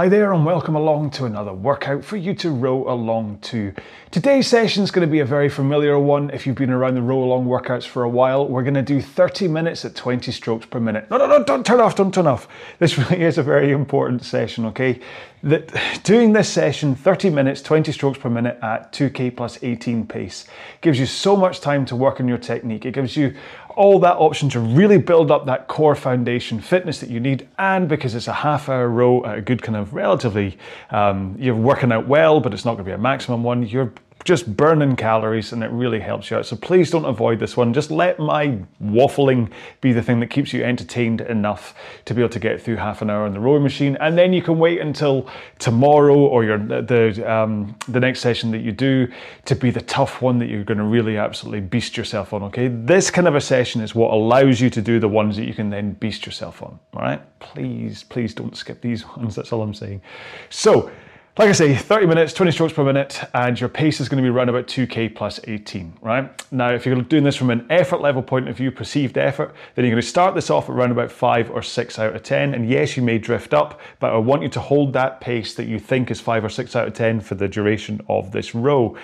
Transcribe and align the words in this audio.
Hi 0.00 0.08
there, 0.08 0.32
and 0.32 0.46
welcome 0.46 0.76
along 0.76 1.10
to 1.10 1.26
another 1.26 1.52
workout 1.52 2.02
for 2.02 2.16
you 2.16 2.32
to 2.36 2.48
row 2.48 2.90
along 2.90 3.36
to. 3.42 3.74
Today's 4.10 4.46
session 4.46 4.82
is 4.82 4.90
going 4.90 5.06
to 5.06 5.12
be 5.12 5.20
a 5.20 5.26
very 5.26 5.50
familiar 5.50 5.98
one. 5.98 6.30
If 6.30 6.46
you've 6.46 6.56
been 6.56 6.70
around 6.70 6.94
the 6.94 7.02
RowAlong 7.02 7.44
workouts 7.44 7.84
for 7.86 8.04
a 8.04 8.08
while, 8.08 8.48
we're 8.48 8.62
going 8.62 8.72
to 8.72 8.82
do 8.82 9.02
30 9.02 9.46
minutes 9.48 9.84
at 9.84 9.94
20 9.94 10.32
strokes 10.32 10.64
per 10.64 10.80
minute. 10.80 11.10
No, 11.10 11.18
no, 11.18 11.26
no, 11.26 11.44
don't 11.44 11.66
turn 11.66 11.80
off, 11.80 11.96
don't 11.96 12.14
turn 12.14 12.26
off. 12.26 12.48
This 12.78 12.96
really 12.96 13.20
is 13.20 13.36
a 13.36 13.42
very 13.42 13.72
important 13.72 14.24
session, 14.24 14.64
okay? 14.64 15.00
That 15.42 15.70
doing 16.02 16.32
this 16.32 16.48
session, 16.48 16.94
30 16.94 17.28
minutes, 17.28 17.60
20 17.60 17.92
strokes 17.92 18.18
per 18.18 18.30
minute 18.30 18.58
at 18.62 18.94
2k 18.94 19.36
plus 19.36 19.62
18 19.62 20.06
pace, 20.06 20.46
gives 20.80 20.98
you 20.98 21.04
so 21.04 21.36
much 21.36 21.60
time 21.60 21.84
to 21.84 21.94
work 21.94 22.20
on 22.20 22.26
your 22.26 22.38
technique. 22.38 22.86
It 22.86 22.94
gives 22.94 23.18
you 23.18 23.34
all 23.70 23.98
that 24.00 24.16
option 24.16 24.48
to 24.50 24.60
really 24.60 24.98
build 24.98 25.30
up 25.30 25.46
that 25.46 25.68
core 25.68 25.94
foundation 25.94 26.60
fitness 26.60 27.00
that 27.00 27.10
you 27.10 27.20
need. 27.20 27.48
And 27.58 27.88
because 27.88 28.14
it's 28.14 28.28
a 28.28 28.32
half 28.32 28.68
hour 28.68 28.88
row 28.88 29.22
a 29.24 29.40
good 29.40 29.62
kind 29.62 29.76
of 29.76 29.94
relatively, 29.94 30.58
um, 30.90 31.36
you're 31.38 31.54
working 31.54 31.92
out 31.92 32.06
well, 32.06 32.40
but 32.40 32.52
it's 32.52 32.64
not 32.64 32.72
going 32.72 32.84
to 32.84 32.90
be 32.90 32.94
a 32.94 32.98
maximum 32.98 33.42
one, 33.42 33.66
you're 33.66 33.92
just 34.24 34.56
burning 34.56 34.96
calories 34.96 35.52
and 35.52 35.64
it 35.64 35.70
really 35.70 36.00
helps 36.00 36.30
you 36.30 36.36
out. 36.36 36.46
So 36.46 36.56
please 36.56 36.90
don't 36.90 37.04
avoid 37.04 37.38
this 37.38 37.56
one. 37.56 37.72
Just 37.72 37.90
let 37.90 38.18
my 38.18 38.58
waffling 38.82 39.50
be 39.80 39.92
the 39.92 40.02
thing 40.02 40.20
that 40.20 40.28
keeps 40.28 40.52
you 40.52 40.62
entertained 40.62 41.22
enough 41.22 41.74
to 42.04 42.14
be 42.14 42.20
able 42.20 42.30
to 42.30 42.38
get 42.38 42.60
through 42.60 42.76
half 42.76 43.00
an 43.02 43.08
hour 43.08 43.24
on 43.24 43.32
the 43.32 43.40
rowing 43.40 43.62
machine. 43.62 43.96
And 44.00 44.18
then 44.18 44.32
you 44.32 44.42
can 44.42 44.58
wait 44.58 44.80
until 44.80 45.28
tomorrow 45.58 46.16
or 46.16 46.44
your 46.44 46.58
the 46.58 47.24
um, 47.30 47.76
the 47.88 48.00
next 48.00 48.20
session 48.20 48.50
that 48.50 48.60
you 48.60 48.72
do 48.72 49.08
to 49.46 49.54
be 49.54 49.70
the 49.70 49.80
tough 49.82 50.20
one 50.20 50.38
that 50.38 50.48
you're 50.48 50.64
going 50.64 50.78
to 50.78 50.84
really 50.84 51.16
absolutely 51.16 51.60
beast 51.60 51.96
yourself 51.96 52.32
on. 52.32 52.42
Okay, 52.44 52.68
this 52.68 53.10
kind 53.10 53.26
of 53.26 53.34
a 53.34 53.40
session 53.40 53.80
is 53.80 53.94
what 53.94 54.12
allows 54.12 54.60
you 54.60 54.68
to 54.70 54.82
do 54.82 55.00
the 55.00 55.08
ones 55.08 55.36
that 55.36 55.46
you 55.46 55.54
can 55.54 55.70
then 55.70 55.92
beast 55.94 56.26
yourself 56.26 56.62
on. 56.62 56.78
All 56.94 57.02
right, 57.02 57.22
please, 57.40 58.02
please 58.02 58.34
don't 58.34 58.56
skip 58.56 58.80
these 58.82 59.06
ones. 59.16 59.34
That's 59.34 59.52
all 59.52 59.62
I'm 59.62 59.74
saying. 59.74 60.02
So. 60.50 60.90
Like 61.38 61.48
I 61.48 61.52
say, 61.52 61.76
30 61.76 62.06
minutes, 62.06 62.32
20 62.32 62.50
strokes 62.50 62.72
per 62.72 62.82
minute, 62.82 63.22
and 63.34 63.58
your 63.58 63.68
pace 63.68 64.00
is 64.00 64.08
going 64.08 64.16
to 64.16 64.22
be 64.22 64.36
around 64.36 64.48
about 64.48 64.66
2k 64.66 65.14
plus 65.14 65.38
18, 65.44 65.98
right? 66.02 66.28
Now, 66.50 66.72
if 66.72 66.84
you're 66.84 67.00
doing 67.02 67.22
this 67.22 67.36
from 67.36 67.50
an 67.50 67.64
effort 67.70 68.00
level 68.00 68.20
point 68.20 68.48
of 68.48 68.56
view, 68.56 68.72
perceived 68.72 69.16
effort, 69.16 69.54
then 69.74 69.84
you're 69.84 69.92
going 69.92 70.02
to 70.02 70.08
start 70.08 70.34
this 70.34 70.50
off 70.50 70.64
at 70.68 70.74
around 70.74 70.90
about 70.90 71.12
5 71.12 71.52
or 71.52 71.62
6 71.62 71.98
out 72.00 72.16
of 72.16 72.22
10. 72.24 72.52
And 72.52 72.68
yes, 72.68 72.96
you 72.96 73.04
may 73.04 73.18
drift 73.18 73.54
up, 73.54 73.80
but 74.00 74.12
I 74.12 74.16
want 74.18 74.42
you 74.42 74.48
to 74.48 74.60
hold 74.60 74.92
that 74.94 75.20
pace 75.20 75.54
that 75.54 75.68
you 75.68 75.78
think 75.78 76.10
is 76.10 76.20
5 76.20 76.46
or 76.46 76.48
6 76.48 76.74
out 76.74 76.88
of 76.88 76.94
10 76.94 77.20
for 77.20 77.36
the 77.36 77.46
duration 77.46 78.00
of 78.08 78.32
this 78.32 78.52
row. 78.52 78.96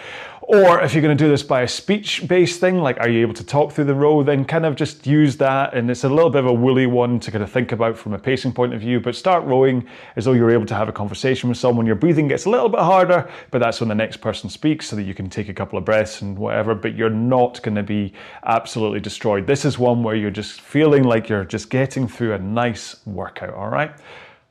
Or 0.48 0.80
if 0.80 0.94
you're 0.94 1.02
going 1.02 1.16
to 1.16 1.24
do 1.24 1.28
this 1.28 1.42
by 1.42 1.62
a 1.62 1.68
speech 1.68 2.28
based 2.28 2.60
thing, 2.60 2.78
like 2.78 3.00
are 3.00 3.08
you 3.08 3.20
able 3.20 3.34
to 3.34 3.44
talk 3.44 3.72
through 3.72 3.86
the 3.86 3.96
row, 3.96 4.22
then 4.22 4.44
kind 4.44 4.64
of 4.64 4.76
just 4.76 5.04
use 5.04 5.36
that. 5.38 5.74
And 5.74 5.90
it's 5.90 6.04
a 6.04 6.08
little 6.08 6.30
bit 6.30 6.38
of 6.38 6.46
a 6.46 6.52
woolly 6.52 6.86
one 6.86 7.18
to 7.18 7.32
kind 7.32 7.42
of 7.42 7.50
think 7.50 7.72
about 7.72 7.98
from 7.98 8.12
a 8.12 8.18
pacing 8.18 8.52
point 8.52 8.72
of 8.72 8.80
view, 8.80 9.00
but 9.00 9.16
start 9.16 9.44
rowing 9.44 9.84
as 10.14 10.24
though 10.24 10.34
you're 10.34 10.52
able 10.52 10.66
to 10.66 10.74
have 10.76 10.88
a 10.88 10.92
conversation 10.92 11.48
with 11.48 11.58
someone. 11.58 11.84
Your 11.84 11.96
breathing 11.96 12.28
gets 12.28 12.44
a 12.44 12.50
little 12.50 12.68
bit 12.68 12.78
harder, 12.78 13.28
but 13.50 13.58
that's 13.58 13.80
when 13.80 13.88
the 13.88 13.94
next 13.96 14.18
person 14.18 14.48
speaks 14.48 14.86
so 14.86 14.94
that 14.94 15.02
you 15.02 15.14
can 15.14 15.28
take 15.28 15.48
a 15.48 15.54
couple 15.54 15.80
of 15.80 15.84
breaths 15.84 16.22
and 16.22 16.38
whatever, 16.38 16.76
but 16.76 16.94
you're 16.94 17.10
not 17.10 17.60
going 17.62 17.74
to 17.74 17.82
be 17.82 18.12
absolutely 18.44 19.00
destroyed. 19.00 19.48
This 19.48 19.64
is 19.64 19.80
one 19.80 20.04
where 20.04 20.14
you're 20.14 20.30
just 20.30 20.60
feeling 20.60 21.02
like 21.02 21.28
you're 21.28 21.44
just 21.44 21.70
getting 21.70 22.06
through 22.06 22.34
a 22.34 22.38
nice 22.38 23.04
workout, 23.04 23.52
all 23.52 23.68
right? 23.68 23.90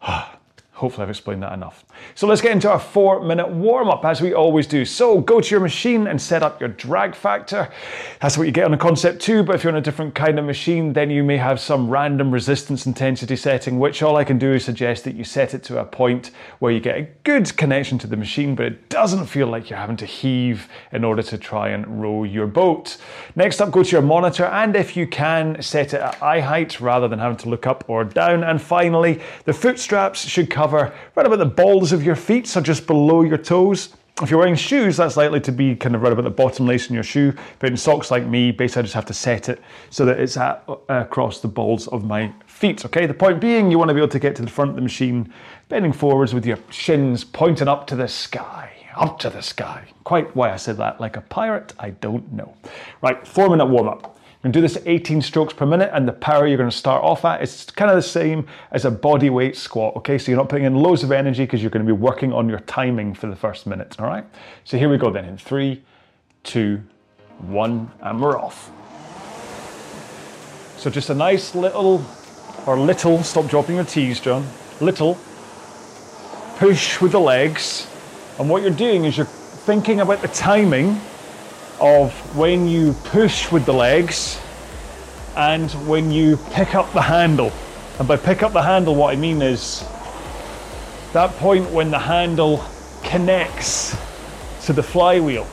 Hopefully, 0.75 1.03
I've 1.03 1.09
explained 1.09 1.41
that 1.41 1.53
enough. 1.53 1.85
So, 2.15 2.27
let's 2.27 2.41
get 2.41 2.51
into 2.51 2.69
our 2.69 2.79
four 2.79 3.23
minute 3.23 3.47
warm 3.47 3.87
up 3.87 4.03
as 4.03 4.21
we 4.21 4.33
always 4.33 4.67
do. 4.67 4.83
So, 4.83 5.21
go 5.21 5.39
to 5.39 5.49
your 5.49 5.61
machine 5.61 6.07
and 6.07 6.21
set 6.21 6.43
up 6.43 6.59
your 6.59 6.67
drag 6.67 7.15
factor. 7.15 7.71
That's 8.19 8.37
what 8.37 8.45
you 8.45 8.51
get 8.51 8.65
on 8.65 8.73
a 8.73 8.77
concept 8.77 9.21
two, 9.21 9.41
but 9.41 9.55
if 9.55 9.63
you're 9.63 9.71
on 9.71 9.79
a 9.79 9.81
different 9.81 10.15
kind 10.15 10.37
of 10.37 10.43
machine, 10.43 10.91
then 10.91 11.09
you 11.09 11.23
may 11.23 11.37
have 11.37 11.61
some 11.61 11.89
random 11.89 12.29
resistance 12.29 12.85
intensity 12.85 13.37
setting, 13.37 13.79
which 13.79 14.03
all 14.03 14.17
I 14.17 14.25
can 14.25 14.37
do 14.37 14.51
is 14.51 14.65
suggest 14.65 15.05
that 15.05 15.15
you 15.15 15.23
set 15.23 15.53
it 15.53 15.63
to 15.63 15.79
a 15.79 15.85
point 15.85 16.31
where 16.59 16.73
you 16.73 16.81
get 16.81 16.97
a 16.97 17.03
good 17.23 17.55
connection 17.55 17.97
to 17.99 18.07
the 18.07 18.17
machine, 18.17 18.53
but 18.53 18.65
it 18.65 18.89
doesn't 18.89 19.27
feel 19.27 19.47
like 19.47 19.69
you're 19.69 19.79
having 19.79 19.95
to 19.97 20.05
heave 20.05 20.67
in 20.91 21.05
order 21.05 21.23
to 21.23 21.37
try 21.37 21.69
and 21.69 22.01
row 22.01 22.25
your 22.25 22.47
boat. 22.47 22.97
Next 23.37 23.61
up, 23.61 23.71
go 23.71 23.81
to 23.81 23.89
your 23.89 24.01
monitor, 24.01 24.43
and 24.43 24.75
if 24.75 24.97
you 24.97 25.07
can, 25.07 25.61
set 25.61 25.93
it 25.93 26.01
at 26.01 26.21
eye 26.21 26.41
height 26.41 26.81
rather 26.81 27.07
than 27.07 27.19
having 27.19 27.37
to 27.37 27.49
look 27.49 27.65
up 27.65 27.85
or 27.87 28.03
down. 28.03 28.43
And 28.43 28.61
finally, 28.61 29.21
the 29.45 29.53
foot 29.53 29.79
straps 29.79 30.25
should 30.27 30.49
cover 30.49 30.64
cover 30.65 30.91
right 31.13 31.27
about 31.27 31.37
the 31.37 31.45
balls 31.45 31.91
of 31.91 32.03
your 32.03 32.15
feet, 32.15 32.47
so 32.47 32.59
just 32.59 32.87
below 32.87 33.21
your 33.21 33.37
toes. 33.37 33.95
If 34.23 34.31
you're 34.31 34.39
wearing 34.39 34.55
shoes, 34.55 34.97
that's 34.97 35.15
likely 35.15 35.39
to 35.41 35.51
be 35.51 35.75
kind 35.75 35.93
of 35.93 36.01
right 36.01 36.11
about 36.11 36.23
the 36.23 36.31
bottom 36.31 36.65
lace 36.65 36.87
in 36.89 36.95
your 36.95 37.03
shoe. 37.03 37.33
But 37.59 37.69
in 37.69 37.77
socks 37.77 38.09
like 38.09 38.25
me, 38.25 38.51
basically 38.51 38.79
I 38.79 38.83
just 38.83 38.95
have 38.95 39.05
to 39.05 39.13
set 39.13 39.47
it 39.47 39.61
so 39.91 40.05
that 40.05 40.19
it's 40.19 40.37
at, 40.37 40.63
uh, 40.67 40.75
across 40.87 41.39
the 41.39 41.47
balls 41.47 41.87
of 41.89 42.03
my 42.03 42.33
feet. 42.47 42.83
Okay, 42.85 43.05
the 43.05 43.13
point 43.13 43.39
being 43.39 43.69
you 43.69 43.77
want 43.77 43.89
to 43.89 43.93
be 43.93 43.99
able 43.99 44.07
to 44.07 44.19
get 44.19 44.35
to 44.37 44.41
the 44.41 44.49
front 44.49 44.69
of 44.71 44.75
the 44.75 44.81
machine, 44.81 45.31
bending 45.69 45.93
forwards 45.93 46.33
with 46.33 46.47
your 46.47 46.57
shins 46.71 47.23
pointing 47.23 47.67
up 47.67 47.85
to 47.87 47.95
the 47.95 48.07
sky. 48.07 48.71
Up 48.95 49.19
to 49.19 49.29
the 49.29 49.41
sky. 49.41 49.83
Quite 50.03 50.35
why 50.35 50.51
I 50.51 50.55
said 50.55 50.77
that 50.77 50.99
like 50.99 51.17
a 51.17 51.21
pirate, 51.21 51.73
I 51.77 51.91
don't 51.91 52.31
know. 52.33 52.55
Right, 53.01 53.27
four 53.27 53.49
minute 53.49 53.65
warm 53.65 53.89
up 53.89 54.14
to 54.51 54.57
do 54.57 54.61
this 54.61 54.77
18 54.85 55.21
strokes 55.21 55.53
per 55.53 55.65
minute, 55.65 55.89
and 55.93 56.07
the 56.07 56.13
power 56.13 56.47
you're 56.47 56.57
going 56.57 56.69
to 56.69 56.75
start 56.75 57.03
off 57.03 57.25
at 57.25 57.41
is 57.41 57.65
kind 57.75 57.89
of 57.89 57.95
the 57.95 58.01
same 58.01 58.47
as 58.71 58.85
a 58.85 58.91
body 58.91 59.29
weight 59.29 59.55
squat. 59.55 59.95
Okay, 59.97 60.17
so 60.17 60.31
you're 60.31 60.37
not 60.37 60.49
putting 60.49 60.65
in 60.65 60.75
loads 60.75 61.03
of 61.03 61.11
energy 61.11 61.43
because 61.43 61.61
you're 61.61 61.71
going 61.71 61.85
to 61.85 61.93
be 61.93 61.97
working 61.97 62.33
on 62.33 62.49
your 62.49 62.59
timing 62.61 63.13
for 63.13 63.27
the 63.27 63.35
first 63.35 63.67
minute. 63.67 63.95
All 63.99 64.05
right, 64.05 64.25
so 64.63 64.77
here 64.77 64.89
we 64.89 64.97
go 64.97 65.09
then 65.09 65.25
in 65.25 65.37
three, 65.37 65.83
two, 66.43 66.81
one, 67.39 67.91
and 68.01 68.21
we're 68.21 68.39
off. 68.39 68.71
So 70.77 70.89
just 70.89 71.09
a 71.09 71.15
nice 71.15 71.55
little, 71.55 72.05
or 72.67 72.77
little, 72.77 73.23
stop 73.23 73.47
dropping 73.47 73.75
your 73.75 73.85
T's, 73.85 74.19
John, 74.19 74.47
little 74.79 75.17
push 76.57 77.01
with 77.01 77.11
the 77.11 77.19
legs. 77.19 77.87
And 78.39 78.49
what 78.49 78.61
you're 78.61 78.71
doing 78.71 79.05
is 79.05 79.17
you're 79.17 79.25
thinking 79.25 79.99
about 79.99 80.21
the 80.21 80.27
timing 80.29 80.99
of 81.79 82.13
when 82.35 82.67
you 82.67 82.93
push 83.05 83.51
with 83.51 83.65
the 83.65 83.73
legs 83.73 84.39
and 85.35 85.71
when 85.87 86.11
you 86.11 86.37
pick 86.51 86.75
up 86.75 86.91
the 86.93 87.01
handle. 87.01 87.51
And 87.99 88.07
by 88.07 88.17
pick 88.17 88.43
up 88.43 88.53
the 88.53 88.61
handle, 88.61 88.95
what 88.95 89.13
I 89.13 89.15
mean 89.15 89.41
is 89.41 89.85
that 91.13 91.31
point 91.37 91.69
when 91.71 91.91
the 91.91 91.99
handle 91.99 92.63
connects 93.03 93.95
to 94.65 94.73
the 94.73 94.83
flywheel. 94.83 95.45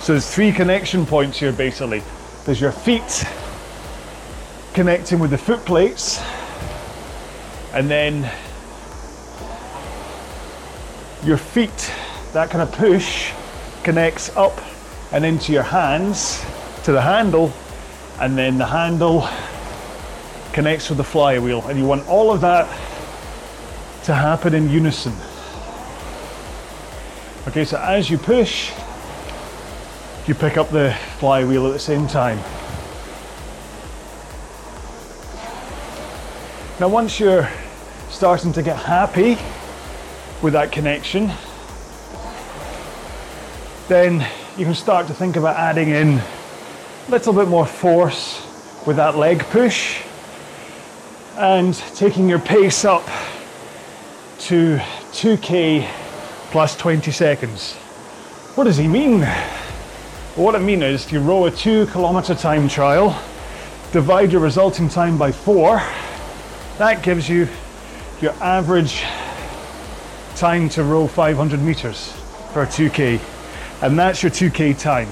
So 0.00 0.12
there's 0.12 0.34
three 0.34 0.52
connection 0.52 1.06
points 1.06 1.38
here 1.38 1.52
basically. 1.52 2.02
There's 2.44 2.60
your 2.60 2.72
feet 2.72 3.24
connecting 4.74 5.18
with 5.18 5.30
the 5.30 5.38
foot 5.38 5.64
plates, 5.66 6.20
and 7.74 7.90
then 7.90 8.22
your 11.24 11.36
feet, 11.36 11.92
that 12.32 12.50
kind 12.50 12.62
of 12.62 12.72
push 12.72 13.32
connects 13.82 14.34
up 14.36 14.60
and 15.12 15.24
into 15.24 15.52
your 15.52 15.62
hands 15.62 16.44
to 16.84 16.92
the 16.92 17.00
handle, 17.00 17.52
and 18.20 18.36
then 18.36 18.58
the 18.58 18.66
handle 18.66 19.28
connects 20.52 20.88
with 20.88 20.98
the 20.98 21.04
flywheel. 21.04 21.66
And 21.66 21.78
you 21.78 21.86
want 21.86 22.06
all 22.08 22.32
of 22.32 22.40
that 22.40 22.66
to 24.04 24.14
happen 24.14 24.54
in 24.54 24.68
unison. 24.68 25.14
Okay, 27.48 27.64
so 27.64 27.76
as 27.78 28.08
you 28.08 28.18
push, 28.18 28.72
you 30.26 30.34
pick 30.34 30.56
up 30.56 30.70
the 30.70 30.96
flywheel 31.18 31.66
at 31.66 31.72
the 31.72 31.78
same 31.78 32.06
time. 32.06 32.38
Now, 36.80 36.88
once 36.88 37.20
you're 37.20 37.48
starting 38.08 38.52
to 38.54 38.62
get 38.62 38.76
happy 38.76 39.36
with 40.42 40.52
that 40.54 40.72
connection, 40.72 41.32
then 43.88 44.26
you 44.56 44.64
can 44.64 44.74
start 44.74 45.06
to 45.08 45.14
think 45.14 45.36
about 45.36 45.56
adding 45.56 45.88
in 45.88 46.18
a 46.18 47.10
little 47.10 47.32
bit 47.32 47.48
more 47.48 47.66
force 47.66 48.46
with 48.86 48.96
that 48.96 49.16
leg 49.16 49.40
push 49.50 50.02
and 51.36 51.74
taking 51.96 52.28
your 52.28 52.38
pace 52.38 52.84
up 52.84 53.04
to 54.38 54.76
2k 55.12 55.88
plus 56.50 56.76
20 56.76 57.10
seconds. 57.10 57.74
What 58.54 58.64
does 58.64 58.76
he 58.76 58.86
mean? 58.86 59.20
Well, 59.20 60.44
what 60.46 60.54
I 60.54 60.58
mean 60.58 60.82
is 60.82 61.10
you 61.10 61.20
row 61.20 61.46
a 61.46 61.50
two 61.50 61.86
kilometer 61.86 62.34
time 62.34 62.68
trial, 62.68 63.20
divide 63.92 64.32
your 64.32 64.42
resulting 64.42 64.88
time 64.88 65.18
by 65.18 65.32
four, 65.32 65.82
that 66.78 67.02
gives 67.02 67.28
you 67.28 67.48
your 68.20 68.32
average 68.34 69.02
time 70.36 70.68
to 70.70 70.84
row 70.84 71.06
500 71.06 71.60
meters 71.60 72.14
per 72.52 72.66
2k 72.66 73.20
and 73.82 73.98
that's 73.98 74.22
your 74.22 74.30
2K 74.30 74.78
time. 74.78 75.08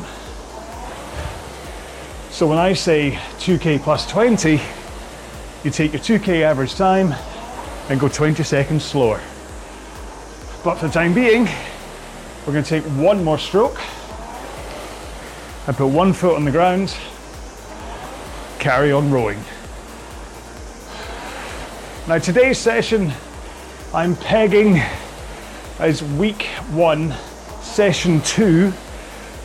So 2.31 2.46
when 2.46 2.58
I 2.58 2.72
say 2.72 3.19
2K 3.38 3.82
plus 3.82 4.08
20, 4.08 4.61
you 5.64 5.70
take 5.70 5.93
your 5.93 6.00
2K 6.00 6.43
average 6.43 6.76
time 6.76 7.12
and 7.88 7.99
go 7.99 8.08
20 8.08 8.43
seconds 8.44 8.84
slower. 8.84 9.20
But 10.62 10.76
for 10.76 10.87
the 10.87 10.93
time 10.93 11.12
being, 11.12 11.49
we're 12.46 12.52
going 12.52 12.64
to 12.64 12.81
take 12.81 12.84
one 12.84 13.25
more 13.25 13.38
stroke 13.38 13.81
and 15.66 15.76
put 15.76 15.88
one 15.88 16.12
foot 16.12 16.37
on 16.37 16.44
the 16.44 16.52
ground, 16.52 16.96
carry 18.61 18.93
on 18.93 19.11
rowing. 19.11 19.43
Now 22.06 22.19
today's 22.19 22.58
session 22.58 23.12
I'm 23.93 24.14
pegging 24.14 24.81
as 25.81 26.05
week 26.05 26.44
one, 26.70 27.14
session 27.70 28.20
two 28.22 28.72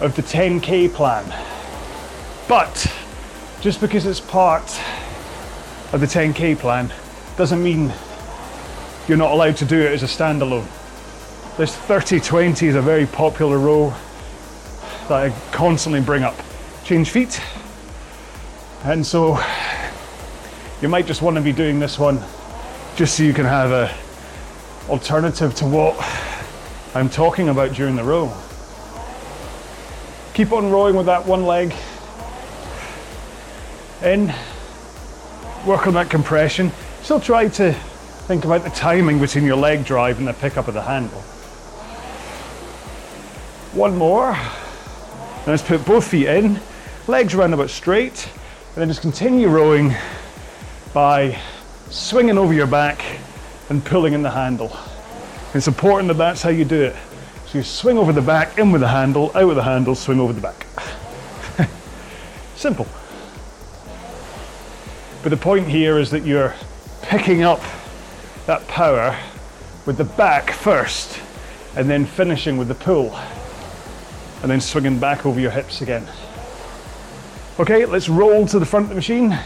of 0.01 0.16
the 0.16 0.24
10K 0.24 0.92
plan. 0.92 1.24
But 2.48 2.92
just 3.62 3.80
because 3.80 4.07
it's 4.07 4.19
part 4.19 4.63
of 5.94 6.00
the 6.00 6.07
10K 6.07 6.57
plan 6.57 6.92
doesn't 7.38 7.62
mean 7.62 7.94
you're 9.07 9.18
not 9.18 9.31
allowed 9.31 9.57
to 9.57 9.66
do 9.66 9.80
it 9.80 9.92
as 9.92 10.01
a 10.01 10.07
standalone. 10.07 10.66
This 11.56 11.77
30-20 11.77 12.63
is 12.63 12.75
a 12.75 12.81
very 12.81 13.06
popular 13.06 13.60
row 13.60 13.94
that 15.07 15.12
I 15.12 15.30
constantly 15.51 16.01
bring 16.01 16.24
up. 16.24 16.36
Change 16.83 17.12
feet. 17.12 17.39
And 18.83 19.06
so 19.06 19.39
you 20.81 20.89
might 20.89 21.06
just 21.06 21.21
want 21.21 21.36
to 21.38 21.44
be 21.44 21.54
doing 21.54 21.80
this 21.80 22.00
one 22.00 22.24
just 22.95 23.18
so 23.18 23.24
you 23.24 23.33
can 23.33 23.45
have 23.45 23.71
a 23.71 23.95
alternative 24.89 25.54
to 25.56 25.66
what 25.66 25.95
I'm 26.95 27.09
talking 27.09 27.50
about 27.50 27.74
during 27.74 27.97
the 27.97 28.06
row. 28.06 28.33
Keep 30.33 30.53
on 30.53 30.71
rowing 30.71 30.95
with 30.95 31.07
that 31.07 31.25
one 31.25 31.45
leg 31.45 31.75
in, 34.01 34.33
work 35.68 35.88
on 35.88 35.94
that 35.95 36.09
compression. 36.09 36.71
Still 37.01 37.19
try 37.19 37.50
to 37.50 37.74
think 37.74 38.45
about 38.45 38.63
the 38.63 38.69
timing 38.69 39.19
between 39.19 39.44
your 39.44 39.57
leg 39.57 39.83
drive 39.83 40.19
and 40.19 40.27
the 40.27 40.31
pickup 40.36 40.69
of 40.69 40.74
the 40.74 40.83
handle. 40.83 41.19
One 43.74 43.97
more. 43.97 44.31
Now 44.31 45.44
let's 45.47 45.63
put 45.63 45.86
both 45.86 46.07
feet 46.07 46.27
in, 46.27 46.62
legs 47.07 47.36
round 47.36 47.53
about 47.53 47.71
straight, 47.71 48.25
and 48.69 48.75
then 48.75 48.88
just 48.88 49.01
continue 49.01 49.50
rowing 49.50 49.94
by 50.94 51.38
swinging 51.89 52.38
over 52.38 52.53
your 52.53 52.68
back 52.68 53.03
and 53.68 53.83
pulling 53.83 54.13
in 54.13 54.21
the 54.21 54.31
handle. 54.31 54.71
It's 55.56 55.69
important 55.69 56.10
that 56.10 56.18
that's 56.18 56.42
how 56.42 56.50
you 56.50 56.66
do 56.66 56.81
it. 56.81 56.96
So 57.46 57.60
you 57.60 57.63
swing 57.63 57.98
over 57.98 58.12
the 58.12 58.22
back, 58.22 58.57
in 58.57 58.74
with 58.74 58.81
the 58.81 58.90
handle, 58.90 59.31
out 59.36 59.48
with 59.48 59.56
the 59.56 59.63
handle, 59.63 59.96
swing 59.96 60.19
over 60.19 60.34
the 60.34 60.42
back. 60.42 60.68
Simple. 62.57 62.86
But 65.24 65.30
the 65.30 65.38
point 65.38 65.66
here 65.69 65.98
is 65.98 66.12
that 66.12 66.25
you're 66.25 66.54
picking 67.04 67.44
up 67.44 67.62
that 68.48 68.68
power 68.68 69.18
with 69.86 69.96
the 69.96 70.04
back 70.04 70.52
first 70.52 71.22
and 71.78 71.90
then 71.90 72.04
finishing 72.04 72.57
with 72.57 72.68
the 72.68 72.75
pull 72.75 73.16
and 74.42 74.52
then 74.52 74.60
swinging 74.60 75.00
back 75.00 75.25
over 75.25 75.40
your 75.40 75.52
hips 75.52 75.80
again. 75.81 76.06
Okay, 77.62 77.86
let's 77.86 78.10
roll 78.10 78.46
to 78.46 78.60
the 78.60 78.66
front 78.66 78.84
of 78.84 78.90
the 78.90 78.96
machine 78.96 79.40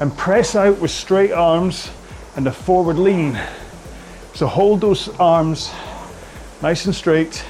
and 0.00 0.16
press 0.18 0.56
out 0.56 0.80
with 0.80 0.90
straight 0.90 1.30
arms 1.30 1.92
and 2.34 2.44
a 2.48 2.52
forward 2.52 2.98
lean. 2.98 3.38
So 4.34 4.48
hold 4.48 4.80
those 4.80 5.08
arms 5.20 5.72
nice 6.60 6.86
and 6.86 6.94
straight. 6.94 7.44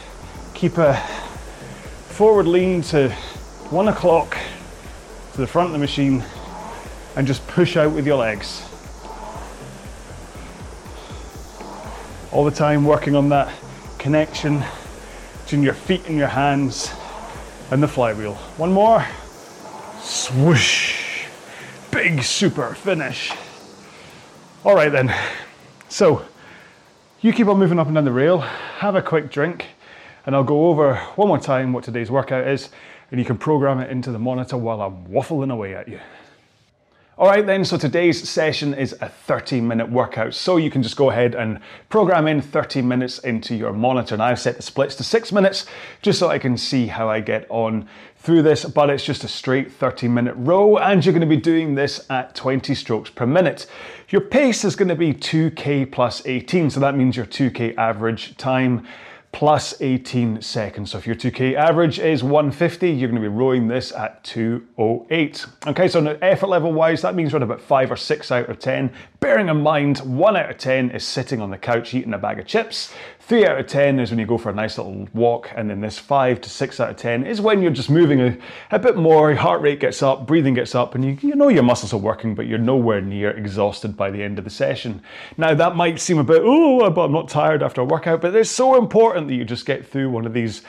Keep 0.53 0.77
a 0.77 0.95
forward 2.11 2.47
lean 2.47 2.83
to 2.83 3.09
one 3.71 3.89
o'clock 3.89 4.37
to 5.33 5.41
the 5.41 5.47
front 5.47 5.69
of 5.69 5.73
the 5.73 5.79
machine 5.79 6.23
and 7.17 7.27
just 7.27 7.47
push 7.47 7.79
out 7.79 7.93
with 7.93 8.07
your 8.07 8.19
legs. 8.19 8.69
All 12.33 12.45
the 12.45 12.51
time 12.51 12.85
working 12.85 13.17
on 13.17 13.31
that 13.31 13.51
connection 13.99 14.63
between 15.43 15.63
your 15.63 15.73
feet 15.73 16.07
and 16.07 16.19
your 16.19 16.29
hands 16.29 16.93
and 17.71 17.83
the 17.83 17.89
flywheel. 17.89 18.35
One 18.59 18.73
more. 18.73 19.07
Swoosh. 20.03 21.25
Big 21.91 22.23
super 22.23 22.75
finish. 22.75 23.33
All 24.65 24.75
right 24.75 24.93
then. 24.93 25.15
So 25.89 26.27
you 27.25 27.33
keep 27.33 27.49
on 27.49 27.59
moving 27.59 27.79
up 27.79 27.87
and 27.87 27.95
down 27.95 28.05
the 28.05 28.13
rail, 28.13 28.41
have 28.41 28.97
a 28.97 29.01
quick 29.01 29.31
drink, 29.31 29.65
and 30.27 30.37
I'll 30.37 30.45
go 30.45 30.67
over 30.67 30.97
one 31.17 31.29
more 31.29 31.39
time 31.39 31.73
what 31.73 31.83
today's 31.83 32.11
workout 32.11 32.47
is, 32.47 32.69
and 33.11 33.19
you 33.19 33.25
can 33.25 33.39
program 33.39 33.81
it 33.81 33.91
into 33.91 34.13
the 34.13 34.19
monitor 34.19 34.59
while 34.59 34.83
I'm 34.83 35.07
waffling 35.07 35.51
away 35.51 35.75
at 35.75 35.89
you. 35.89 36.01
All 37.17 37.29
right 37.29 37.47
then, 37.47 37.65
so 37.65 37.77
today's 37.77 38.29
session 38.29 38.75
is 38.75 38.93
a 39.01 39.09
30 39.09 39.61
minute 39.61 39.89
workout. 39.89 40.35
So 40.35 40.57
you 40.57 40.69
can 40.69 40.83
just 40.83 40.97
go 40.97 41.11
ahead 41.11 41.37
and 41.37 41.61
program 41.89 42.27
in 42.27 42.41
30 42.41 42.83
minutes 42.83 43.21
into 43.21 43.55
your 43.55 43.73
monitor. 43.73 44.17
And 44.17 44.23
I've 44.23 44.41
set 44.41 44.57
the 44.57 44.65
splits 44.65 44.97
to 44.97 45.05
six 45.05 45.31
minutes 45.31 45.65
just 46.03 46.19
so 46.19 46.29
I 46.29 46.41
can 46.41 46.59
see 46.59 46.89
how 46.89 47.09
I 47.09 47.21
get 47.21 47.47
on 47.51 47.89
through 48.17 48.43
this, 48.43 48.65
but 48.65 48.91
it's 48.91 49.05
just 49.05 49.23
a 49.23 49.29
straight 49.29 49.71
30 49.71 50.09
minute 50.09 50.35
row 50.37 50.77
and 50.79 51.05
you're 51.05 51.13
gonna 51.15 51.25
be 51.25 51.37
doing 51.37 51.77
this 51.77 52.05
at 52.11 52.35
20 52.35 52.75
strokes 52.75 53.11
per 53.11 53.27
minute. 53.27 53.69
Your 54.09 54.23
pace 54.23 54.65
is 54.65 54.75
gonna 54.75 54.97
be 54.97 55.15
2K 55.15 55.93
plus 55.93 56.27
18. 56.27 56.69
So 56.69 56.81
that 56.81 56.97
means 56.97 57.17
your 57.17 57.27
2K 57.27 57.77
average 57.77 58.37
time 58.39 58.89
plus 59.35 59.75
18 59.81 60.41
seconds. 60.41 60.93
So 60.93 60.99
if 60.99 61.09
your 61.09 61.17
2K 61.17 61.55
average 61.55 61.99
is 61.99 62.23
150, 62.23 62.89
you're 62.89 63.09
gonna 63.09 63.21
be 63.21 63.27
rowing 63.27 63.67
this 63.67 63.91
at 63.91 64.23
208. 64.23 65.47
Okay, 65.67 65.89
so 65.89 65.99
now 65.99 66.17
effort 66.23 66.47
level 66.47 66.73
wise, 66.73 67.03
that 67.03 67.17
means 67.17 67.33
we're 67.33 67.39
at 67.39 67.43
about 67.43 67.61
five 67.61 67.91
or 67.91 67.97
six 67.97 68.31
out 68.31 68.49
of 68.49 68.61
10. 68.61 68.93
Bearing 69.25 69.49
in 69.49 69.63
mind, 69.63 70.01
one 70.01 70.37
out 70.37 70.51
of 70.51 70.59
10 70.59 70.91
is 70.91 71.03
sitting 71.03 71.41
on 71.41 71.49
the 71.49 71.57
couch 71.57 71.95
eating 71.95 72.13
a 72.13 72.19
bag 72.19 72.39
of 72.39 72.47
chips. 72.47 72.93
Three 73.21 73.47
out 73.47 73.59
of 73.59 73.67
10 73.67 73.99
is 73.99 74.11
when 74.11 74.19
you 74.19 74.27
go 74.27 74.37
for 74.37 74.51
a 74.51 74.55
nice 74.55 74.77
little 74.77 75.09
walk. 75.15 75.51
And 75.57 75.71
then 75.71 75.81
this 75.81 75.99
five 75.99 76.43
to 76.43 76.51
six 76.51 76.79
out 76.79 76.91
of 76.91 76.97
10 76.99 77.25
is 77.25 77.41
when 77.41 77.63
you're 77.63 77.71
just 77.71 77.89
moving 77.89 78.21
a, 78.21 78.37
a 78.71 78.79
bit 78.79 78.99
more, 78.99 79.31
your 79.31 79.41
heart 79.41 79.63
rate 79.63 79.81
gets 79.81 80.03
up, 80.03 80.27
breathing 80.27 80.53
gets 80.53 80.75
up, 80.75 80.95
and 80.95 81.03
you, 81.03 81.17
you 81.27 81.35
know 81.37 81.49
your 81.49 81.63
muscles 81.63 81.95
are 81.95 81.99
working, 81.99 82.35
but 82.35 82.47
you're 82.47 82.59
nowhere 82.59 83.01
near 83.01 83.31
exhausted 83.31 83.97
by 83.97 84.11
the 84.11 84.23
end 84.23 84.39
of 84.39 84.45
the 84.45 84.51
session. 84.51 85.01
Now 85.39 85.55
that 85.55 85.75
might 85.75 86.01
seem 86.01 86.19
a 86.19 86.25
bit, 86.25 86.43
oh, 86.45 86.91
but 86.91 87.07
I'm 87.07 87.13
not 87.13 87.31
tired 87.31 87.63
after 87.63 87.81
a 87.81 87.85
workout, 87.87 88.21
but 88.21 88.37
it's 88.37 88.51
so 88.51 88.77
important 88.77 89.29
that 89.29 89.35
you 89.37 89.47
just 89.47 89.65
get 89.65 89.87
through 89.87 90.11
one 90.11 90.27
of 90.27 90.35
these 90.35 90.61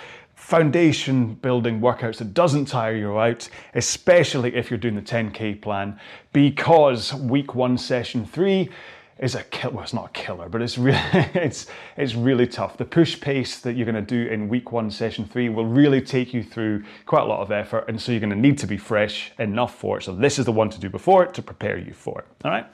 foundation 0.46 1.34
building 1.34 1.82
workouts 1.82 2.18
that 2.18 2.36
doesn't 2.36 2.66
tire 2.66 2.96
you 2.96 3.18
out, 3.18 3.50
especially 3.74 4.56
if 4.56 4.70
you're 4.70 4.78
doing 4.78 4.94
the 4.94 5.02
10K 5.02 5.60
plan, 5.60 6.00
because 6.34 7.12
week 7.16 7.56
one, 7.56 7.76
session 7.80 8.24
three, 8.24 8.70
is 9.18 9.34
a 9.34 9.42
kill. 9.46 9.72
Well, 9.72 9.82
it's 9.84 9.94
not 9.94 10.06
a 10.06 10.10
killer, 10.10 10.48
but 10.48 10.62
it's 10.62 10.78
really 10.78 11.00
it's 11.34 11.66
it's 11.98 12.14
really 12.14 12.46
tough. 12.46 12.78
The 12.78 12.86
push 12.86 13.20
pace 13.20 13.60
that 13.62 13.74
you're 13.74 13.92
going 13.92 13.96
to 13.96 14.02
do 14.04 14.32
in 14.32 14.48
week 14.48 14.72
one, 14.72 14.92
session 14.92 15.26
three, 15.26 15.50
will 15.50 15.66
really 15.66 16.00
take 16.00 16.32
you 16.32 16.44
through 16.44 16.84
quite 17.08 17.24
a 17.24 17.26
lot 17.26 17.40
of 17.40 17.52
effort, 17.52 17.86
and 17.88 18.00
so 18.00 18.12
you're 18.12 18.22
going 18.22 18.30
to 18.30 18.36
need 18.36 18.60
to 18.60 18.68
be 18.68 18.78
fresh 18.78 19.32
enough 19.40 19.74
for 19.80 19.98
it. 19.98 20.04
So 20.04 20.14
this 20.14 20.38
is 20.38 20.46
the 20.46 20.52
one 20.52 20.70
to 20.70 20.80
do 20.80 20.92
before 20.92 21.24
it 21.24 21.34
to 21.34 21.42
prepare 21.42 21.80
you 21.80 21.94
for 21.94 22.20
it. 22.20 22.28
All 22.46 22.52
right. 22.52 22.68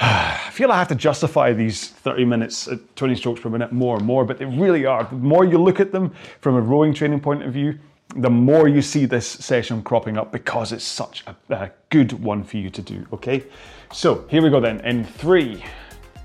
I 0.02 0.50
feel 0.50 0.72
I 0.72 0.78
have 0.78 0.88
to 0.88 0.94
justify 0.94 1.52
these 1.52 1.88
30 1.88 2.24
minutes 2.24 2.68
at 2.68 2.96
20 2.96 3.14
strokes 3.16 3.40
per 3.40 3.50
minute 3.50 3.70
more 3.70 3.98
and 3.98 4.06
more, 4.06 4.24
but 4.24 4.38
they 4.38 4.46
really 4.46 4.86
are. 4.86 5.04
The 5.04 5.14
more 5.16 5.44
you 5.44 5.58
look 5.58 5.78
at 5.78 5.92
them 5.92 6.12
from 6.40 6.56
a 6.56 6.60
rowing 6.60 6.94
training 6.94 7.20
point 7.20 7.42
of 7.42 7.52
view, 7.52 7.78
the 8.16 8.30
more 8.30 8.66
you 8.66 8.80
see 8.80 9.04
this 9.04 9.26
session 9.26 9.82
cropping 9.82 10.16
up 10.16 10.32
because 10.32 10.72
it's 10.72 10.84
such 10.84 11.22
a, 11.26 11.36
a 11.54 11.70
good 11.90 12.12
one 12.12 12.42
for 12.42 12.56
you 12.56 12.70
to 12.70 12.80
do, 12.80 13.06
okay? 13.12 13.44
So 13.92 14.26
here 14.28 14.42
we 14.42 14.48
go 14.48 14.58
then. 14.58 14.80
In 14.80 15.04
three, 15.04 15.62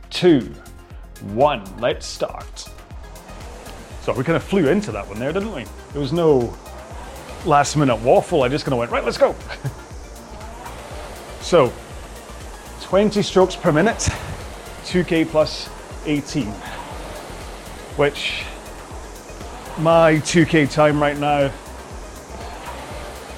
two, 0.09 0.53
one, 1.33 1.63
let's 1.79 2.05
start. 2.05 2.69
So 4.01 4.13
we 4.13 4.23
kind 4.23 4.37
of 4.37 4.43
flew 4.43 4.69
into 4.69 4.91
that 4.93 5.05
one 5.05 5.19
there, 5.19 5.33
didn't 5.33 5.53
we? 5.53 5.65
There 5.91 6.01
was 6.01 6.13
no 6.13 6.55
last 7.45 7.75
minute 7.75 7.97
waffle. 7.97 8.43
I 8.43 8.47
just 8.47 8.63
kind 8.63 8.73
of 8.73 8.79
went, 8.79 8.91
right, 8.91 9.03
let's 9.03 9.17
go. 9.17 9.35
so 11.41 11.73
20 12.95 13.21
strokes 13.23 13.57
per 13.57 13.73
minute, 13.73 14.07
2K 14.85 15.27
plus 15.27 15.69
18, 16.05 16.47
which 17.97 18.45
my 19.79 20.13
2K 20.19 20.71
time 20.71 21.01
right 21.01 21.17
now 21.17 21.51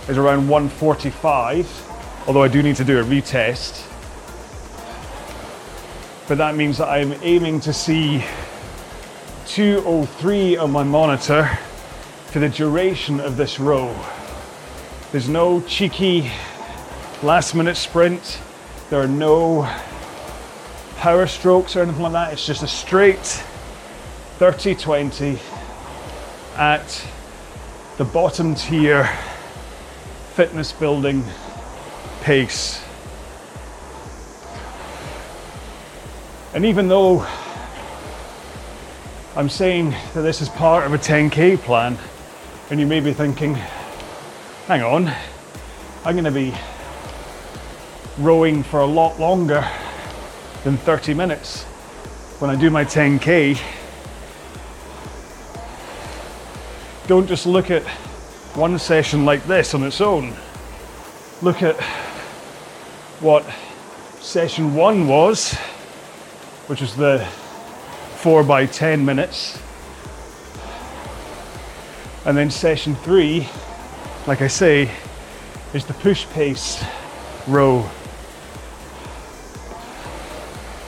is 0.08 0.16
around 0.16 0.48
145, 0.48 2.28
although 2.28 2.44
I 2.44 2.48
do 2.48 2.62
need 2.62 2.76
to 2.76 2.84
do 2.84 3.00
a 3.00 3.04
retest 3.04 3.84
but 6.28 6.38
that 6.38 6.56
means 6.56 6.78
that 6.78 6.90
I'm 6.90 7.14
aiming 7.24 7.60
to 7.62 7.74
see 7.74 8.24
203 9.48 10.58
on 10.58 10.72
my 10.72 10.84
monitor 10.84 11.50
for 12.28 12.38
the 12.38 12.50
duration 12.50 13.20
of 13.20 13.38
this 13.38 13.60
row. 13.60 13.92
There's 15.12 15.30
no 15.30 15.62
cheeky 15.62 16.30
last 17.24 17.56
minute 17.56 17.76
sprint. 17.76 18.40
There 18.90 19.02
are 19.02 19.08
no 19.08 19.70
power 20.96 21.28
strokes 21.28 21.76
or 21.76 21.82
anything 21.82 22.02
like 22.02 22.14
that. 22.14 22.32
It's 22.32 22.46
just 22.46 22.64
a 22.64 22.68
straight 22.68 23.44
30 24.40 24.76
20 24.76 25.38
at 26.56 27.08
the 27.98 28.06
bottom 28.06 28.56
tier 28.56 29.04
fitness 30.36 30.72
building 30.72 31.22
pace. 32.22 32.82
And 36.54 36.66
even 36.66 36.88
though 36.88 37.28
I'm 39.36 39.50
saying 39.50 39.92
that 40.14 40.22
this 40.22 40.42
is 40.42 40.48
part 40.48 40.86
of 40.86 40.94
a 40.94 40.98
10k 40.98 41.58
plan, 41.58 41.98
and 42.70 42.80
you 42.80 42.88
may 42.88 43.02
be 43.02 43.12
thinking, 43.12 43.56
hang 44.66 44.82
on, 44.82 45.14
I'm 46.06 46.16
going 46.16 46.24
to 46.24 46.32
be 46.32 46.56
rowing 48.18 48.64
for 48.64 48.80
a 48.80 48.86
lot 48.86 49.20
longer 49.20 49.68
than 50.64 50.78
30 50.78 51.14
minutes. 51.14 51.64
when 52.40 52.52
I 52.52 52.56
do 52.56 52.70
my 52.70 52.86
10K, 52.86 53.60
don't 57.08 57.28
just 57.28 57.46
look 57.46 57.72
at 57.72 57.84
one 58.54 58.78
session 58.78 59.26
like 59.26 59.46
this 59.48 59.74
on 59.74 59.84
its 59.84 60.02
own. 60.02 60.34
Look 61.42 61.64
at 61.64 61.76
what 63.22 63.46
session 64.20 64.76
one 64.76 65.08
was, 65.08 65.54
which 66.68 66.82
was 66.82 66.96
the 66.96 67.26
four 68.18 68.44
by 68.44 68.66
10 68.66 69.06
minutes. 69.06 69.58
And 72.26 72.38
then 72.38 72.52
session 72.52 72.96
three, 72.96 73.48
like 74.28 74.42
I 74.42 74.48
say, 74.48 74.92
is 75.74 75.86
the 75.86 75.94
push 75.94 76.26
pace 76.28 76.84
row, 77.48 77.90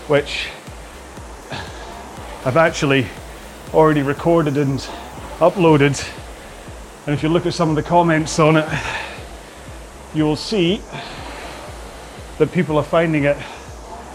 which 0.10 0.48
I've 2.44 2.58
actually 2.58 3.06
already 3.76 4.02
recorded 4.02 4.58
and 4.58 4.80
uploaded. 5.38 6.04
And 7.06 7.14
if 7.14 7.22
you 7.22 7.30
look 7.30 7.46
at 7.46 7.54
some 7.54 7.70
of 7.70 7.76
the 7.76 7.84
comments 7.84 8.40
on 8.40 8.58
it, 8.58 8.68
you 10.16 10.24
will 10.24 10.36
see 10.36 10.82
that 12.40 12.52
people 12.52 12.80
are 12.80 12.84
finding 12.84 13.26
it 13.26 13.38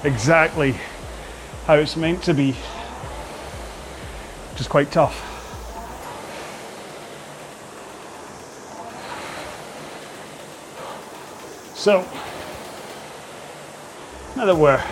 exactly 0.03 0.75
how 1.67 1.75
it's 1.75 1.95
meant 1.95 2.25
to 2.25 2.35
be, 2.35 2.51
which 4.51 4.63
is 4.63 4.67
quite 4.67 4.91
tough. 4.91 5.31
So, 11.77 12.01
now 14.35 14.45
that 14.47 14.57
we're 14.57 14.83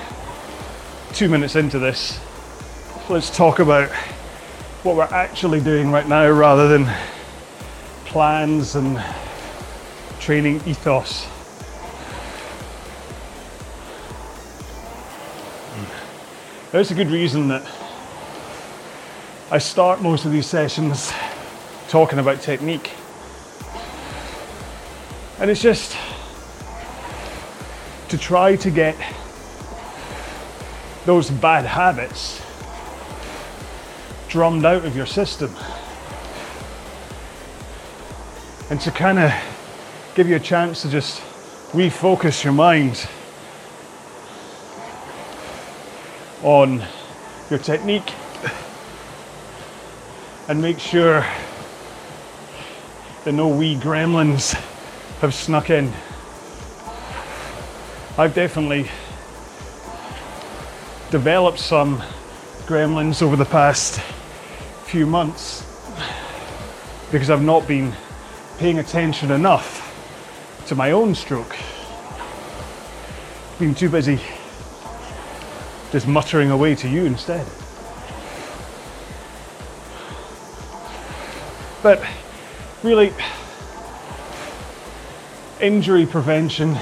two 1.14 1.28
minutes 1.28 1.57
into 1.57 1.78
this, 1.78 2.19
let's 3.11 3.35
talk 3.35 3.59
about 3.59 3.90
what 4.83 4.97
we're 4.97 5.02
actually 5.04 5.61
doing 5.61 5.90
right 5.90 6.09
now 6.09 6.31
rather 6.31 6.69
than 6.69 6.90
plans 8.07 8.76
and 8.76 9.02
training 10.21 10.62
ethos. 10.66 11.26
There's 16.71 16.90
a 16.90 16.95
good 16.95 17.11
reason 17.11 17.49
that 17.49 17.62
I 19.50 19.59
start 19.59 20.00
most 20.00 20.25
of 20.25 20.33
these 20.33 20.47
sessions 20.47 21.12
talking 21.88 22.19
about 22.21 22.40
technique. 22.40 22.90
And 25.38 25.50
it's 25.50 25.61
just 25.61 25.95
to 28.09 28.16
try 28.16 28.57
to 28.57 28.71
get 28.71 28.97
those 31.04 31.30
bad 31.30 31.64
habits 31.64 32.40
drummed 34.28 34.64
out 34.64 34.85
of 34.85 34.97
your 34.97 35.06
system. 35.06 35.54
And 38.71 38.80
to 38.80 38.90
kind 38.90 39.18
of 39.18 39.32
give 40.14 40.28
you 40.28 40.37
a 40.37 40.40
chance 40.40 40.82
to 40.82 40.88
just 40.88 41.21
refocus 41.73 42.44
your 42.44 42.52
mind 42.52 43.06
on 46.42 46.82
your 47.50 47.59
technique 47.59 48.12
and 50.49 50.61
make 50.61 50.78
sure 50.78 51.25
that 53.25 53.32
no 53.32 53.49
wee 53.49 53.76
gremlins 53.76 54.54
have 55.21 55.35
snuck 55.35 55.71
in. 55.71 55.92
I've 58.18 58.35
definitely 58.35 58.90
developed 61.12 61.59
some 61.59 61.99
gremlins 62.64 63.21
over 63.21 63.37
the 63.37 63.45
past 63.45 64.00
few 64.87 65.04
months 65.04 65.61
because 67.12 67.28
I've 67.28 67.42
not 67.42 67.69
been 67.69 67.92
paying 68.57 68.78
attention 68.78 69.31
enough 69.31 70.64
to 70.69 70.75
my 70.75 70.92
own 70.92 71.14
stroke. 71.14 71.54
Been 73.59 73.75
too 73.75 73.90
busy 73.90 74.19
just 75.90 76.09
muttering 76.09 76.50
away 76.50 76.75
to 76.76 76.88
you 76.88 77.04
instead. 77.04 77.47
But 81.83 82.02
really, 82.83 83.12
injury 85.61 86.07
prevention 86.07 86.75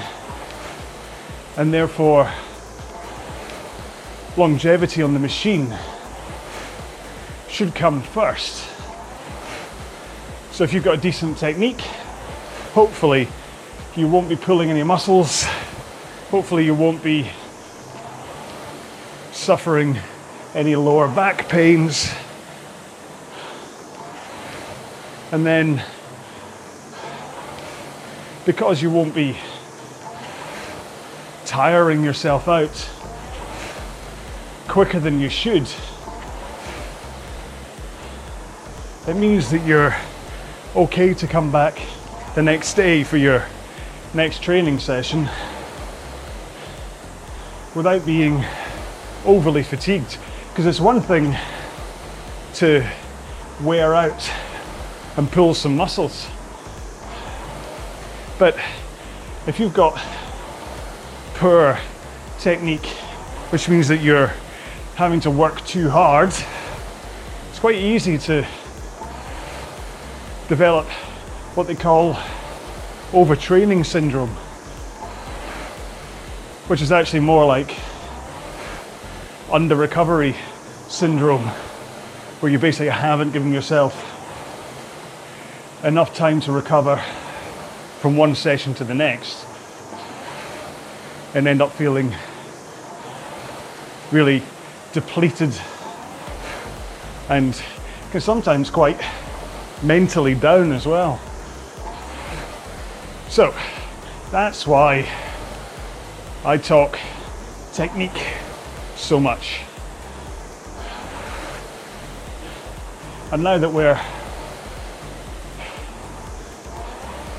and 1.57 1.73
therefore 1.73 2.31
longevity 4.37 5.01
on 5.01 5.13
the 5.13 5.19
machine 5.19 5.77
should 7.49 7.75
come 7.75 8.01
first. 8.01 8.65
So 10.51 10.63
if 10.63 10.73
you've 10.73 10.83
got 10.83 10.97
a 10.97 11.01
decent 11.01 11.37
technique, 11.37 11.81
hopefully 12.73 13.27
you 13.95 14.07
won't 14.07 14.29
be 14.29 14.37
pulling 14.37 14.69
any 14.69 14.83
muscles. 14.83 15.43
Hopefully 16.29 16.63
you 16.63 16.73
won't 16.73 17.03
be 17.03 17.29
suffering 19.31 19.99
any 20.55 20.75
lower 20.75 21.07
back 21.09 21.49
pains. 21.49 22.09
And 25.33 25.45
then, 25.45 25.83
because 28.45 28.81
you 28.81 28.89
won't 28.89 29.13
be 29.13 29.37
tiring 31.45 32.03
yourself 32.03 32.47
out 32.47 32.89
quicker 34.71 35.01
than 35.01 35.19
you 35.19 35.27
should, 35.27 35.67
it 39.05 39.15
means 39.17 39.51
that 39.51 39.61
you're 39.67 39.93
okay 40.77 41.13
to 41.13 41.27
come 41.27 41.51
back 41.51 41.77
the 42.35 42.41
next 42.41 42.75
day 42.75 43.03
for 43.03 43.17
your 43.17 43.45
next 44.13 44.41
training 44.41 44.79
session 44.79 45.27
without 47.75 48.05
being 48.05 48.45
overly 49.25 49.61
fatigued. 49.61 50.17
Because 50.47 50.65
it's 50.65 50.79
one 50.79 51.01
thing 51.01 51.35
to 52.53 52.87
wear 53.61 53.93
out 53.93 54.31
and 55.17 55.29
pull 55.29 55.53
some 55.53 55.75
muscles. 55.75 56.29
But 58.39 58.57
if 59.47 59.59
you've 59.59 59.73
got 59.73 60.01
poor 61.33 61.77
technique, 62.39 62.85
which 63.49 63.67
means 63.67 63.89
that 63.89 63.99
you're 63.99 64.31
having 64.95 65.19
to 65.21 65.31
work 65.31 65.65
too 65.65 65.89
hard, 65.89 66.29
it's 67.49 67.59
quite 67.59 67.75
easy 67.75 68.17
to 68.17 68.45
develop 70.47 70.85
what 71.55 71.67
they 71.67 71.75
call 71.75 72.13
overtraining 73.11 73.85
syndrome, 73.85 74.29
which 76.67 76.81
is 76.81 76.91
actually 76.91 77.19
more 77.19 77.45
like 77.45 77.77
under 79.51 79.75
recovery 79.75 80.35
syndrome, 80.87 81.45
where 82.39 82.51
you 82.51 82.59
basically 82.59 82.89
haven't 82.89 83.31
given 83.31 83.53
yourself 83.53 84.07
enough 85.83 86.13
time 86.13 86.39
to 86.41 86.51
recover 86.51 86.97
from 87.99 88.17
one 88.17 88.35
session 88.35 88.73
to 88.73 88.83
the 88.83 88.93
next 88.93 89.45
and 91.33 91.47
end 91.47 91.61
up 91.61 91.71
feeling 91.71 92.13
really 94.11 94.43
depleted 94.93 95.53
and 97.29 97.61
can 98.11 98.21
sometimes 98.21 98.69
quite 98.69 98.99
mentally 99.83 100.35
down 100.35 100.71
as 100.71 100.85
well. 100.85 101.19
So 103.29 103.55
that's 104.31 104.67
why 104.67 105.07
I 106.43 106.57
talk 106.57 106.99
technique 107.73 108.25
so 108.95 109.19
much. 109.19 109.61
And 113.31 113.43
now 113.43 113.57
that 113.57 113.69
we're 113.69 113.95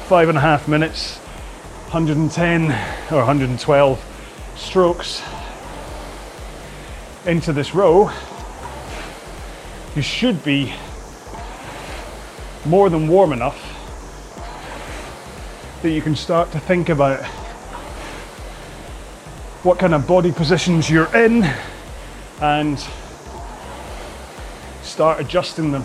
five 0.09 0.31
and 0.31 0.39
a 0.39 0.41
half 0.41 0.67
minutes, 0.69 1.19
110 1.91 2.71
or 3.13 3.19
112 3.19 4.55
strokes 4.57 5.23
into 7.27 7.53
this 7.53 7.75
row, 7.75 8.11
you 9.95 10.03
should 10.03 10.43
be 10.45 10.73
more 12.65 12.91
than 12.91 13.09
warm 13.09 13.33
enough 13.33 13.69
that 15.83 15.91
you 15.91 16.01
can 16.03 16.15
start 16.15 16.51
to 16.53 16.61
think 16.61 16.89
about 16.89 17.25
what 19.65 19.79
kind 19.79 19.95
of 19.95 20.07
body 20.07 20.33
positions 20.33 20.89
you're 20.91 21.15
in 21.17 21.45
and 22.41 22.79
start 24.83 25.21
adjusting 25.21 25.71
them. 25.71 25.85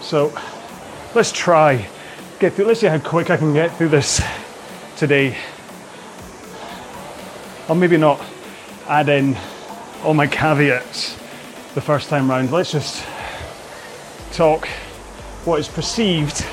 So 0.00 0.32
let's 1.14 1.32
try 1.32 1.88
get 2.38 2.52
through 2.52 2.66
let's 2.66 2.80
see 2.80 2.86
how 2.86 2.98
quick 2.98 3.30
I 3.30 3.36
can 3.36 3.52
get 3.52 3.76
through 3.76 3.88
this 3.88 4.22
today. 4.96 5.36
I'll 7.68 7.74
maybe 7.74 7.98
not 7.98 8.18
add 8.88 9.10
in 9.10 9.36
all 10.02 10.14
my 10.14 10.26
caveats 10.26 11.12
the 11.74 11.82
first 11.82 12.08
time 12.08 12.30
round. 12.30 12.50
Let's 12.50 12.72
just 12.72 13.04
talk 14.32 14.66
what 15.44 15.60
is 15.60 15.68
perceived 15.68 16.46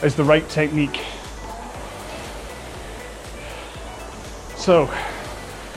as 0.00 0.14
the 0.16 0.24
right 0.24 0.48
technique. 0.48 0.98
So, 4.56 4.90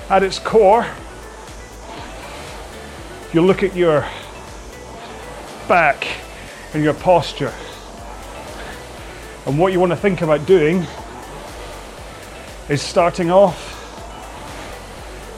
at 0.09 0.23
its 0.23 0.39
core, 0.39 0.87
you 3.33 3.41
look 3.41 3.63
at 3.63 3.75
your 3.75 4.07
back 5.67 6.07
and 6.73 6.81
your 6.85 6.93
posture. 6.93 7.53
And 9.45 9.59
what 9.59 9.73
you 9.73 9.81
want 9.81 9.91
to 9.91 9.97
think 9.97 10.21
about 10.21 10.45
doing 10.45 10.87
is 12.69 12.81
starting 12.81 13.29
off 13.29 13.66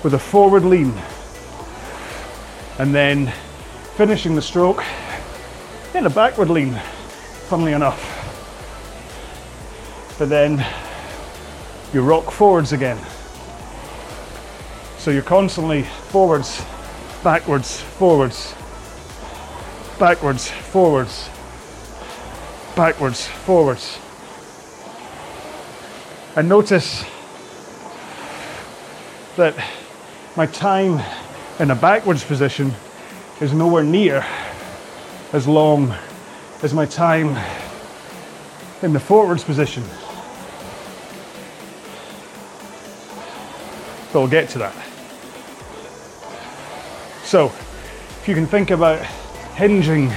with 0.04 0.14
a 0.14 0.20
forward 0.20 0.64
lean 0.64 0.94
and 2.78 2.96
then 2.96 3.34
finishing 3.96 4.36
the 4.36 4.42
stroke 4.42 4.84
in 5.94 6.06
a 6.06 6.10
backward 6.10 6.50
lean, 6.50 6.74
funnily 7.50 7.74
enough. 7.74 8.16
But 10.18 10.30
then 10.30 10.66
you 11.94 12.02
rock 12.02 12.32
forwards 12.32 12.72
again. 12.72 12.98
So 14.98 15.12
you're 15.12 15.22
constantly 15.22 15.84
forwards, 15.84 16.64
backwards, 17.24 17.82
forwards, 17.82 18.54
backwards, 19.98 20.50
forwards, 20.50 21.30
backwards, 22.76 23.28
forwards. 23.28 24.00
And 26.36 26.48
notice 26.48 27.04
that 29.36 29.56
my 30.40 30.46
time 30.46 31.06
in 31.60 31.70
a 31.70 31.76
backwards 31.76 32.24
position 32.24 32.74
is 33.42 33.52
nowhere 33.52 33.84
near 33.84 34.26
as 35.34 35.46
long 35.46 35.94
as 36.64 36.74
my 36.74 36.86
time 36.86 37.38
in 38.82 38.94
the 38.94 39.00
forwards 39.02 39.44
position. 39.44 39.84
But 44.14 44.20
we'll 44.22 44.30
get 44.30 44.48
to 44.52 44.60
that. 44.60 44.74
So, 47.26 47.48
if 47.48 48.24
you 48.26 48.34
can 48.34 48.48
think 48.48 48.72
about 48.72 49.06
hinging 49.58 50.10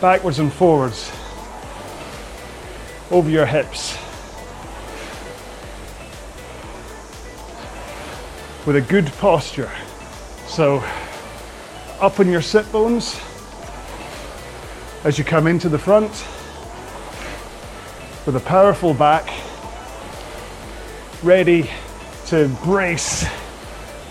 backwards 0.00 0.38
and 0.38 0.52
forwards 0.52 1.10
over 3.10 3.28
your 3.28 3.46
hips 3.46 3.98
with 8.64 8.76
a 8.76 8.80
good 8.80 9.06
posture. 9.14 9.70
So, 10.46 10.84
up 12.00 12.20
on 12.20 12.30
your 12.30 12.42
sit 12.42 12.70
bones 12.70 13.20
as 15.02 15.18
you 15.18 15.24
come 15.24 15.48
into 15.48 15.68
the 15.68 15.78
front 15.78 16.10
with 18.24 18.36
a 18.36 18.40
powerful 18.40 18.94
back, 18.94 19.28
ready 21.24 21.68
to 22.26 22.48
brace 22.62 23.26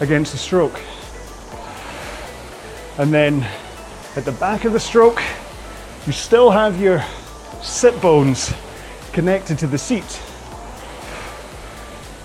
against 0.02 0.34
the 0.34 0.38
stroke. 0.38 0.82
And 2.98 3.14
then 3.14 3.48
at 4.18 4.26
the 4.26 4.34
back 4.34 4.66
of 4.66 4.74
the 4.74 4.80
stroke, 4.82 5.22
you 6.06 6.12
still 6.12 6.52
have 6.52 6.82
your 6.82 7.02
sit 7.62 8.02
bones 8.02 8.54
connected 9.14 9.58
to 9.60 9.68
the 9.68 9.78
seat. 9.78 10.22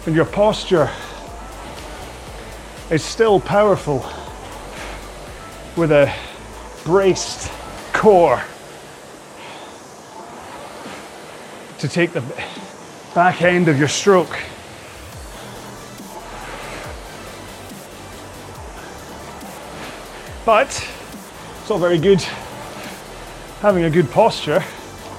And 0.07 0.15
your 0.15 0.25
posture 0.25 0.91
is 2.91 3.05
still 3.05 3.41
powerful 3.41 4.05
with 5.77 5.91
a 5.91 6.13
braced 6.85 7.51
core 7.93 8.41
to 11.79 11.89
take 11.89 12.13
the 12.13 12.23
back 13.15 13.43
end 13.43 13.69
of 13.69 13.79
your 13.79 13.89
stroke. 13.89 14.39
But 20.45 20.89
it's 21.61 21.71
all 21.71 21.79
very 21.79 21.99
good 21.99 22.23
having 23.61 23.83
a 23.83 23.91
good 23.91 24.09
posture 24.13 24.63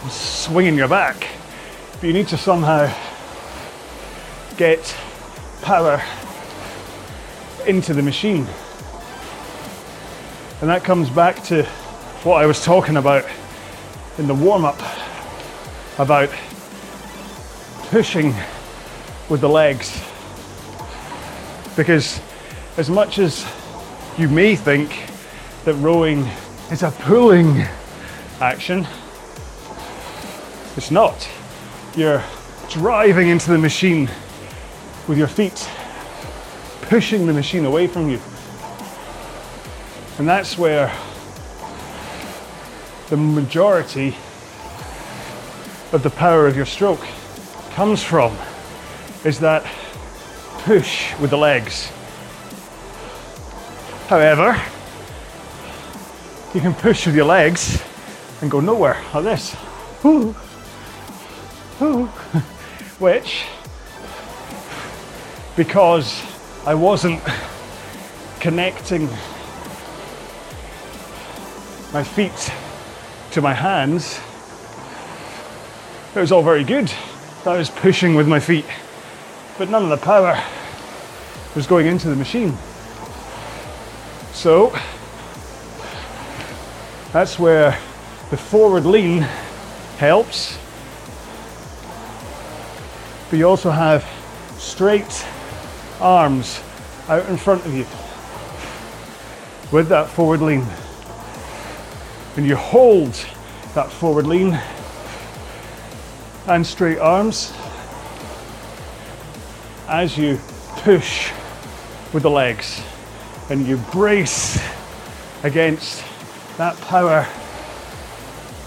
and 0.02 0.12
swinging 0.12 0.76
your 0.76 0.88
back. 0.88 1.28
But 2.00 2.04
you 2.04 2.14
need 2.14 2.30
to 2.30 2.38
somehow 2.38 2.90
get 4.56 4.96
power 5.62 6.02
into 7.68 7.94
the 7.94 8.02
machine. 8.02 8.48
And 10.62 10.70
that 10.70 10.84
comes 10.84 11.10
back 11.10 11.44
to 11.46 11.64
what 12.24 12.42
I 12.42 12.46
was 12.46 12.64
talking 12.64 12.98
about 12.98 13.26
in 14.18 14.26
the 14.26 14.34
warm 14.34 14.66
up 14.66 14.82
about 16.00 16.30
pushing 17.90 18.34
with 19.30 19.42
the 19.42 19.50
legs. 19.50 20.02
Because 21.76 22.20
as 22.78 22.90
much 22.90 23.20
as 23.20 23.46
you 24.18 24.30
may 24.30 24.56
think 24.56 25.10
that 25.66 25.74
rowing 25.76 26.26
is 26.72 26.84
a 26.84 26.92
pulling 26.92 27.66
action, 28.40 28.88
it's 30.76 30.92
not. 30.92 31.28
You're 31.96 32.24
driving 32.70 33.28
into 33.28 33.52
the 33.52 33.58
machine 33.58 34.10
with 35.08 35.18
your 35.18 35.28
feet 35.28 35.70
pushing 36.88 37.28
the 37.28 37.34
machine 37.34 37.66
away 37.66 37.86
from 37.86 38.10
you. 38.10 38.20
And 40.18 40.28
that's 40.28 40.58
where 40.58 40.92
the 43.10 43.18
majority 43.18 44.16
of 45.92 46.02
the 46.02 46.10
power 46.10 46.48
of 46.48 46.56
your 46.56 46.66
stroke 46.66 47.06
comes 47.72 48.02
from 48.02 48.38
is 49.26 49.40
that 49.40 49.66
push 50.60 51.14
with 51.20 51.30
the 51.32 51.38
legs. 51.38 51.92
However, 54.08 54.60
you 56.54 56.62
can 56.62 56.74
push 56.74 57.06
with 57.06 57.16
your 57.16 57.26
legs 57.26 57.84
and 58.42 58.50
go 58.50 58.62
nowhere 58.62 59.04
like 59.14 59.24
this. 59.26 59.58
Ooh. 60.06 60.34
Ooh. 61.82 62.06
Which, 62.98 63.44
because 65.58 66.37
I 66.68 66.76
wasn't 66.76 67.22
connecting 68.42 69.08
my 71.94 72.04
feet 72.04 72.52
to 73.32 73.42
my 73.42 73.54
hands. 73.54 74.20
It 76.14 76.20
was 76.20 76.34
all 76.34 76.44
very 76.44 76.66
good. 76.66 76.92
I 77.46 77.56
was 77.56 77.70
pushing 77.70 78.16
with 78.16 78.28
my 78.28 78.42
feet, 78.42 78.66
but 79.58 79.70
none 79.70 79.82
of 79.82 79.90
the 79.90 79.96
power 79.96 80.38
was 81.56 81.66
going 81.66 81.88
into 81.88 82.10
the 82.10 82.18
machine. 82.18 82.54
So 84.34 84.78
that's 87.14 87.40
where 87.40 87.80
the 88.30 88.36
forward 88.36 88.86
lean 88.86 89.22
helps. 90.00 90.60
But 93.30 93.40
you 93.40 93.48
also 93.48 93.72
have 93.72 94.06
straight 94.58 95.26
arms 96.00 96.62
out 97.08 97.26
in 97.28 97.38
front 97.38 97.66
of 97.66 97.74
you 97.74 97.86
with 99.72 99.90
that 99.90 100.10
forward 100.10 100.42
lean. 100.42 100.66
And 102.36 102.46
you 102.46 102.56
hold 102.56 103.14
that 103.74 103.92
forward 103.92 104.28
lean 104.28 104.60
and 106.48 106.66
straight 106.66 107.00
arms 107.00 107.54
as 109.88 110.18
you 110.18 110.40
push 110.78 111.32
with 112.14 112.24
the 112.24 112.30
legs 112.30 112.82
and 113.50 113.66
you 113.68 113.78
brace 113.92 114.62
against 115.44 116.04
that 116.58 116.76
power 116.82 117.28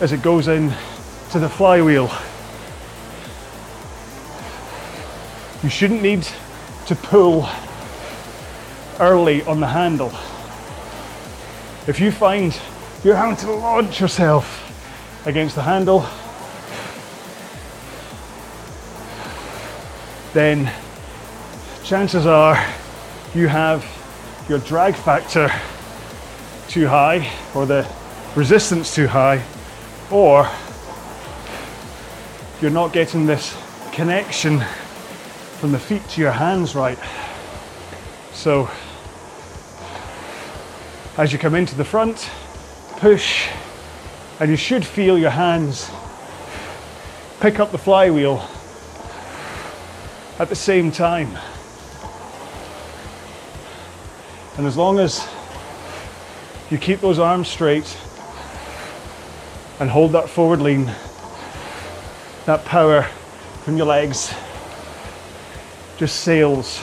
as 0.01 0.12
it 0.12 0.23
goes 0.23 0.49
in 0.49 0.73
to 1.31 1.38
the 1.38 1.49
flywheel. 1.49 2.11
You 5.62 5.69
shouldn't 5.69 6.03
need 6.03 6.27
to 6.90 6.96
pull 6.96 7.48
early 8.98 9.44
on 9.44 9.61
the 9.61 9.66
handle. 9.68 10.11
If 11.87 12.00
you 12.00 12.11
find 12.11 12.53
you're 13.05 13.14
having 13.14 13.37
to 13.37 13.53
launch 13.53 14.00
yourself 14.00 15.24
against 15.24 15.55
the 15.55 15.62
handle, 15.62 16.00
then 20.33 20.68
chances 21.85 22.26
are 22.26 22.57
you 23.37 23.46
have 23.46 23.87
your 24.48 24.59
drag 24.59 24.96
factor 24.96 25.48
too 26.66 26.88
high 26.88 27.31
or 27.55 27.66
the 27.66 27.88
resistance 28.35 28.92
too 28.92 29.07
high, 29.07 29.40
or 30.11 30.50
you're 32.61 32.72
not 32.72 32.92
getting 32.92 33.26
this 33.26 33.57
connection 33.92 34.64
from 35.61 35.73
the 35.73 35.79
feet 35.79 36.03
to 36.09 36.23
your 36.23 36.33
hands 36.33 36.75
right. 36.75 36.99
So 38.33 38.70
As 41.18 41.35
you 41.35 41.38
come 41.38 41.55
into 41.55 41.75
the 41.75 41.85
front, 41.85 42.31
push, 42.96 43.46
and 44.40 44.51
you 44.51 44.57
should 44.57 44.87
feel 44.87 45.18
your 45.18 45.29
hands 45.29 45.90
pick 47.40 47.61
up 47.61 47.73
the 47.73 47.79
flywheel 47.79 48.49
at 50.38 50.49
the 50.49 50.55
same 50.55 50.90
time. 50.90 51.37
And 54.57 54.66
as 54.66 54.79
long 54.79 54.99
as 54.99 55.29
you 56.70 56.79
keep 56.79 57.01
those 57.01 57.18
arms 57.18 57.49
straight 57.49 57.99
and 59.79 59.90
hold 59.90 60.12
that 60.12 60.31
forward 60.31 60.62
lean, 60.62 60.87
that 62.46 62.64
power 62.64 63.03
from 63.64 63.77
your 63.77 63.87
legs 63.87 64.35
just 66.01 66.21
sails 66.21 66.79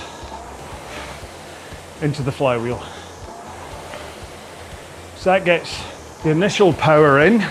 into 2.03 2.21
the 2.21 2.31
flywheel. 2.31 2.77
So 5.15 5.31
that 5.31 5.43
gets 5.43 5.75
the 6.21 6.29
initial 6.29 6.71
power 6.71 7.21
in, 7.21 7.43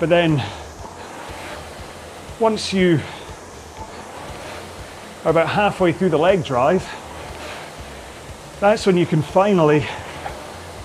but 0.00 0.08
then 0.08 0.42
once 2.40 2.72
you 2.72 3.00
are 5.24 5.30
about 5.30 5.46
halfway 5.48 5.92
through 5.92 6.08
the 6.08 6.18
leg 6.18 6.44
drive, 6.44 6.84
that's 8.58 8.84
when 8.84 8.96
you 8.96 9.06
can 9.06 9.22
finally 9.22 9.86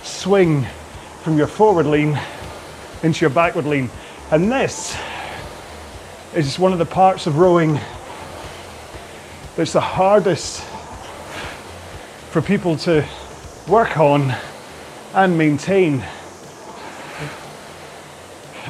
swing 0.04 0.68
from 1.24 1.36
your 1.36 1.48
forward 1.48 1.88
lean 1.88 2.16
into 3.02 3.22
your 3.22 3.32
backward 3.32 3.66
lean. 3.66 3.90
And 4.30 4.52
this 4.52 4.96
is 6.36 6.60
one 6.60 6.74
of 6.74 6.78
the 6.78 6.86
parts 6.86 7.26
of 7.26 7.40
rowing 7.40 7.80
that's 9.60 9.74
the 9.74 9.82
hardest 9.82 10.62
for 12.32 12.42
people 12.42 12.78
to 12.78 13.06
work 13.68 13.98
on 13.98 14.34
and 15.14 15.38
maintain. 15.38 16.02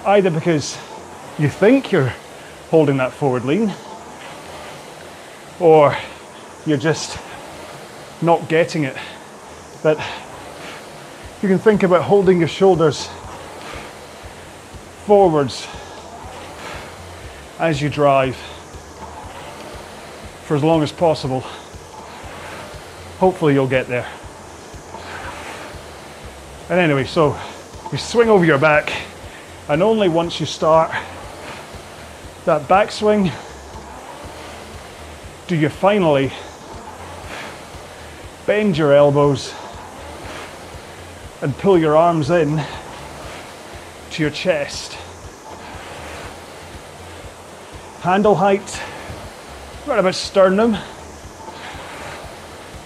Either 0.03 0.31
because 0.31 0.79
you 1.37 1.47
think 1.47 1.91
you're 1.91 2.11
holding 2.71 2.97
that 2.97 3.11
forward 3.11 3.45
lean, 3.45 3.71
or 5.59 5.95
you're 6.65 6.75
just 6.75 7.19
not 8.23 8.49
getting 8.49 8.85
it. 8.85 8.97
But 9.83 9.99
you 11.43 11.49
can 11.49 11.59
think 11.59 11.83
about 11.83 12.01
holding 12.01 12.39
your 12.39 12.47
shoulders 12.47 13.07
forwards 15.05 15.67
as 17.59 17.79
you 17.79 17.89
drive 17.89 18.35
for 20.49 20.55
as 20.55 20.63
long 20.63 20.81
as 20.81 20.91
possible. 20.91 21.41
Hopefully, 23.19 23.53
you'll 23.53 23.67
get 23.67 23.87
there. 23.87 24.07
And 26.71 26.79
anyway, 26.79 27.03
so 27.03 27.39
you 27.91 27.99
swing 27.99 28.29
over 28.29 28.43
your 28.43 28.57
back, 28.57 28.91
and 29.67 29.83
only 29.83 30.09
once 30.09 30.39
you 30.39 30.47
start 30.47 30.89
that 32.45 32.63
backswing 32.63 33.31
do 35.45 35.55
you 35.55 35.69
finally 35.69 36.31
bend 38.47 38.75
your 38.75 38.91
elbows 38.91 39.53
and 41.43 41.55
pull 41.59 41.77
your 41.77 41.95
arms 41.95 42.31
in 42.31 42.59
to 44.09 44.23
your 44.23 44.31
chest. 44.31 44.93
Handle 48.01 48.33
height, 48.33 48.81
right 49.89 49.97
about 49.97 50.13
sternum. 50.13 50.77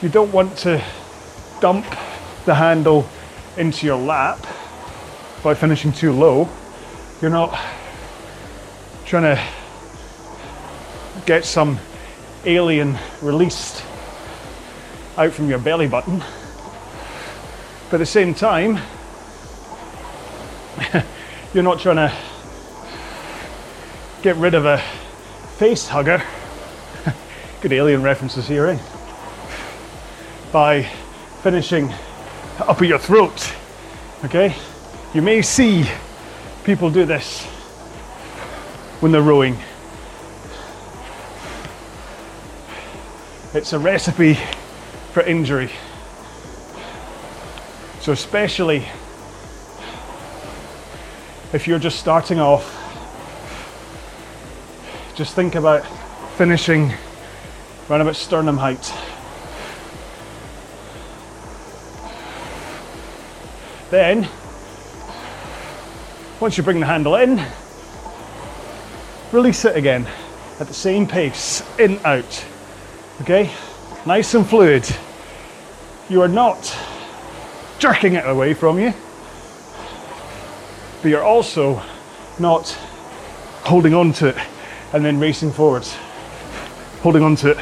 You 0.01 0.07
don't 0.07 0.31
want 0.31 0.55
to 0.59 0.81
dump 1.59 1.85
the 2.45 2.55
handle 2.55 3.05
into 3.57 3.85
your 3.85 3.97
lap 3.97 4.39
by 5.43 5.53
finishing 5.53 5.91
too 5.91 6.13
low. 6.13 6.47
You're 7.21 7.29
not 7.29 7.59
trying 9.05 9.35
to 9.35 9.43
get 11.25 11.43
some 11.43 11.77
alien 12.45 12.97
released 13.21 13.83
out 15.17 15.33
from 15.33 15.49
your 15.49 15.59
belly 15.59 15.89
button. 15.89 16.19
But 17.89 17.95
at 17.95 17.97
the 17.97 18.05
same 18.05 18.33
time, 18.33 18.79
you're 21.53 21.63
not 21.63 21.81
trying 21.81 21.97
to 21.97 22.13
get 24.21 24.37
rid 24.37 24.53
of 24.53 24.65
a 24.65 24.77
face 25.57 25.89
hugger. 25.89 26.23
Good 27.63 27.71
alien 27.71 28.03
references 28.03 28.45
here, 28.45 28.67
eh? 28.67 28.77
By 30.51 30.83
finishing 31.43 31.93
up 32.59 32.81
at 32.81 32.87
your 32.89 32.99
throat. 32.99 33.55
Okay? 34.25 34.53
You 35.13 35.21
may 35.21 35.41
see 35.41 35.85
people 36.65 36.89
do 36.89 37.05
this 37.05 37.45
when 38.99 39.13
they're 39.13 39.21
rowing. 39.21 39.55
It's 43.53 43.71
a 43.71 43.79
recipe 43.79 44.37
for 45.13 45.23
injury. 45.23 45.71
So, 48.01 48.11
especially 48.11 48.83
if 51.53 51.65
you're 51.65 51.79
just 51.79 51.97
starting 51.97 52.41
off, 52.41 52.65
just 55.15 55.33
think 55.33 55.55
about 55.55 55.85
finishing 56.35 56.91
around 57.89 58.01
about 58.01 58.15
sternum 58.15 58.57
height. 58.57 58.93
Then, 63.89 64.27
once 66.39 66.57
you 66.57 66.63
bring 66.63 66.79
the 66.79 66.85
handle 66.85 67.15
in, 67.15 67.41
release 69.31 69.65
it 69.65 69.75
again 69.75 70.07
at 70.59 70.67
the 70.67 70.73
same 70.73 71.07
pace, 71.07 71.61
in, 71.77 71.99
out. 72.05 72.45
Okay? 73.21 73.51
Nice 74.05 74.33
and 74.33 74.47
fluid. 74.47 74.83
You 76.09 76.21
are 76.21 76.27
not 76.27 76.75
jerking 77.79 78.13
it 78.13 78.27
away 78.27 78.53
from 78.53 78.79
you, 78.79 78.93
but 81.01 81.09
you're 81.09 81.23
also 81.23 81.81
not 82.39 82.69
holding 83.65 83.93
on 83.93 84.13
to 84.13 84.29
it 84.29 84.37
and 84.93 85.03
then 85.03 85.19
racing 85.19 85.51
forwards. 85.51 85.95
Holding 87.03 87.21
on 87.21 87.35
to 87.35 87.51
it 87.51 87.57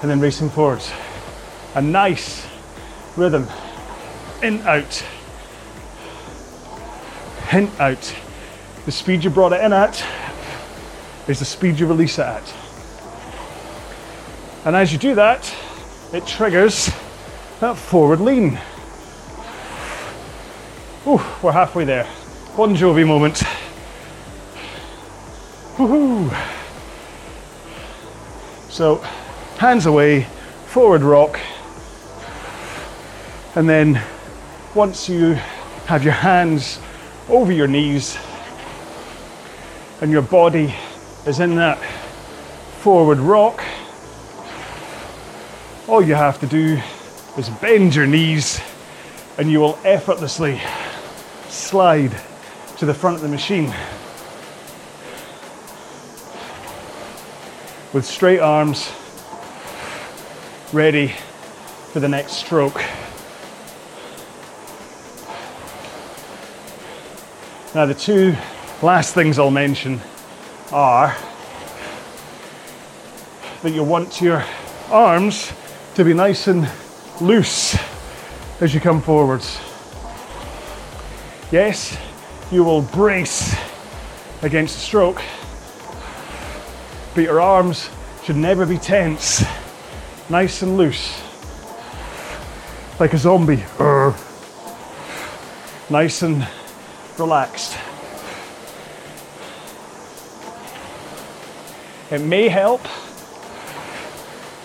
and 0.00 0.08
then 0.08 0.20
racing 0.20 0.48
forwards. 0.48 0.92
A 1.74 1.82
nice 1.82 2.46
rhythm. 3.16 3.48
In, 4.44 4.60
out. 4.60 5.04
In, 7.52 7.68
out. 7.80 8.14
The 8.84 8.92
speed 8.92 9.24
you 9.24 9.30
brought 9.30 9.52
it 9.52 9.60
in 9.64 9.72
at 9.72 10.06
is 11.26 11.40
the 11.40 11.44
speed 11.44 11.80
you 11.80 11.88
release 11.88 12.20
it 12.20 12.26
at. 12.26 12.54
And 14.64 14.76
as 14.76 14.92
you 14.92 14.98
do 14.98 15.16
that, 15.16 15.52
it 16.12 16.24
triggers 16.24 16.88
that 17.58 17.76
forward 17.76 18.20
lean. 18.20 18.56
Ooh, 21.08 21.20
we're 21.42 21.50
halfway 21.50 21.84
there. 21.84 22.06
Bon 22.56 22.76
Jovi 22.76 23.04
moment. 23.04 23.42
Woohoo! 25.76 26.55
So, 28.76 28.96
hands 29.56 29.86
away, 29.86 30.24
forward 30.66 31.00
rock, 31.00 31.40
and 33.54 33.66
then 33.66 34.02
once 34.74 35.08
you 35.08 35.32
have 35.86 36.04
your 36.04 36.12
hands 36.12 36.78
over 37.30 37.50
your 37.52 37.68
knees 37.68 38.18
and 40.02 40.10
your 40.12 40.20
body 40.20 40.74
is 41.24 41.40
in 41.40 41.56
that 41.56 41.78
forward 42.80 43.16
rock, 43.16 43.64
all 45.88 46.02
you 46.02 46.14
have 46.14 46.38
to 46.40 46.46
do 46.46 46.78
is 47.38 47.48
bend 47.48 47.94
your 47.94 48.06
knees 48.06 48.60
and 49.38 49.50
you 49.50 49.58
will 49.58 49.78
effortlessly 49.84 50.60
slide 51.48 52.14
to 52.76 52.84
the 52.84 52.92
front 52.92 53.16
of 53.16 53.22
the 53.22 53.28
machine. 53.28 53.72
With 57.96 58.04
straight 58.04 58.40
arms, 58.40 58.92
ready 60.70 61.14
for 61.94 62.00
the 62.00 62.08
next 62.10 62.32
stroke. 62.32 62.76
Now, 67.74 67.86
the 67.86 67.94
two 67.94 68.36
last 68.82 69.14
things 69.14 69.38
I'll 69.38 69.50
mention 69.50 70.02
are 70.72 71.16
that 73.62 73.70
you 73.70 73.82
want 73.82 74.20
your 74.20 74.44
arms 74.90 75.50
to 75.94 76.04
be 76.04 76.12
nice 76.12 76.48
and 76.48 76.70
loose 77.22 77.78
as 78.60 78.74
you 78.74 78.80
come 78.80 79.00
forwards. 79.00 79.58
Yes, 81.50 81.96
you 82.52 82.62
will 82.62 82.82
brace 82.82 83.56
against 84.42 84.74
the 84.74 84.82
stroke, 84.82 85.22
but 87.16 87.24
your 87.24 87.40
arms 87.40 87.88
should 88.24 88.36
never 88.36 88.66
be 88.66 88.76
tense, 88.76 89.42
nice 90.28 90.60
and 90.60 90.76
loose, 90.76 91.18
like 93.00 93.14
a 93.14 93.16
zombie. 93.16 93.64
nice 95.88 96.20
and 96.20 96.46
relaxed. 97.18 97.78
It 102.10 102.20
may 102.20 102.48
help 102.48 102.82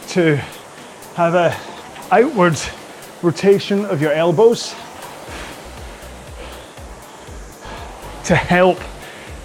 to 0.10 0.36
have 1.16 1.34
a 1.34 1.58
outward 2.14 2.60
rotation 3.22 3.86
of 3.86 4.02
your 4.02 4.12
elbows 4.12 4.72
to 8.26 8.36
help 8.36 8.78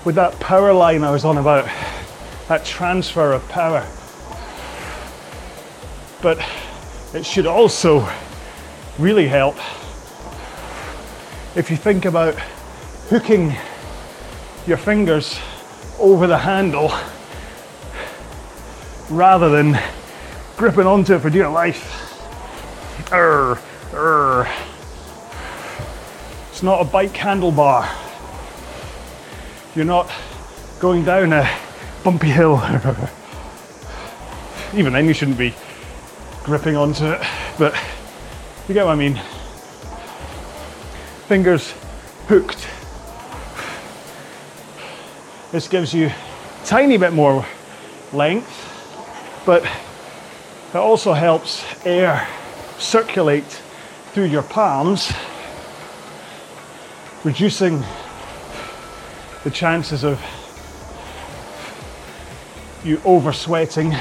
with 0.05 0.17
that 0.17 0.39
power 0.41 0.73
line 0.73 1.05
I 1.05 1.13
was 1.13 1.25
on 1.25 1.39
about, 1.39 1.69
that 2.49 2.65
transfer 2.65 3.33
of 3.33 3.47
power. 3.49 3.87
But 6.23 6.39
it 7.15 7.27
should 7.27 7.47
also 7.47 8.09
really 8.99 9.27
help 9.27 9.57
if 11.57 11.71
you 11.71 11.77
think 11.77 12.05
about 12.05 12.35
hooking 13.09 13.55
your 14.67 14.77
fingers 14.77 15.39
over 15.99 16.27
the 16.27 16.39
handle 16.39 16.93
rather 19.11 19.49
than 19.49 19.79
gripping 20.57 20.87
onto 20.87 21.15
it 21.15 21.21
for 21.21 21.31
dear 21.31 21.49
life. 21.49 22.03
Urgh, 23.11 23.59
urgh. 23.93 24.51
It's 26.51 26.63
not 26.63 26.81
a 26.81 26.85
bike 26.85 27.13
handlebar. 27.13 27.89
You're 29.75 29.85
not 29.85 30.11
going 30.81 31.05
down 31.05 31.33
a 31.33 31.45
bumpy 32.07 32.29
hill. 32.29 32.55
Even 34.75 34.93
then, 34.93 35.09
you 35.09 35.13
shouldn't 35.13 35.37
be 35.37 35.53
gripping 36.45 36.77
onto 36.77 37.05
it, 37.05 37.21
but 37.59 37.75
you 38.69 38.75
get 38.75 38.87
what 38.87 38.93
I 38.93 38.95
mean. 38.95 39.21
Fingers 41.27 41.73
hooked. 42.29 42.69
This 45.51 45.67
gives 45.67 45.93
you 45.93 46.07
a 46.07 46.15
tiny 46.65 46.97
bit 46.97 47.13
more 47.13 47.45
length, 48.13 49.43
but 49.45 49.65
it 49.65 50.77
also 50.77 51.13
helps 51.13 51.65
air 51.85 52.25
circulate 52.79 53.61
through 54.13 54.27
your 54.27 54.45
palms, 54.45 55.13
reducing 57.25 57.83
the 59.43 59.51
chances 59.51 60.05
of 60.05 60.21
you 62.87 63.01
over 63.05 63.33
sweating, 63.33 63.93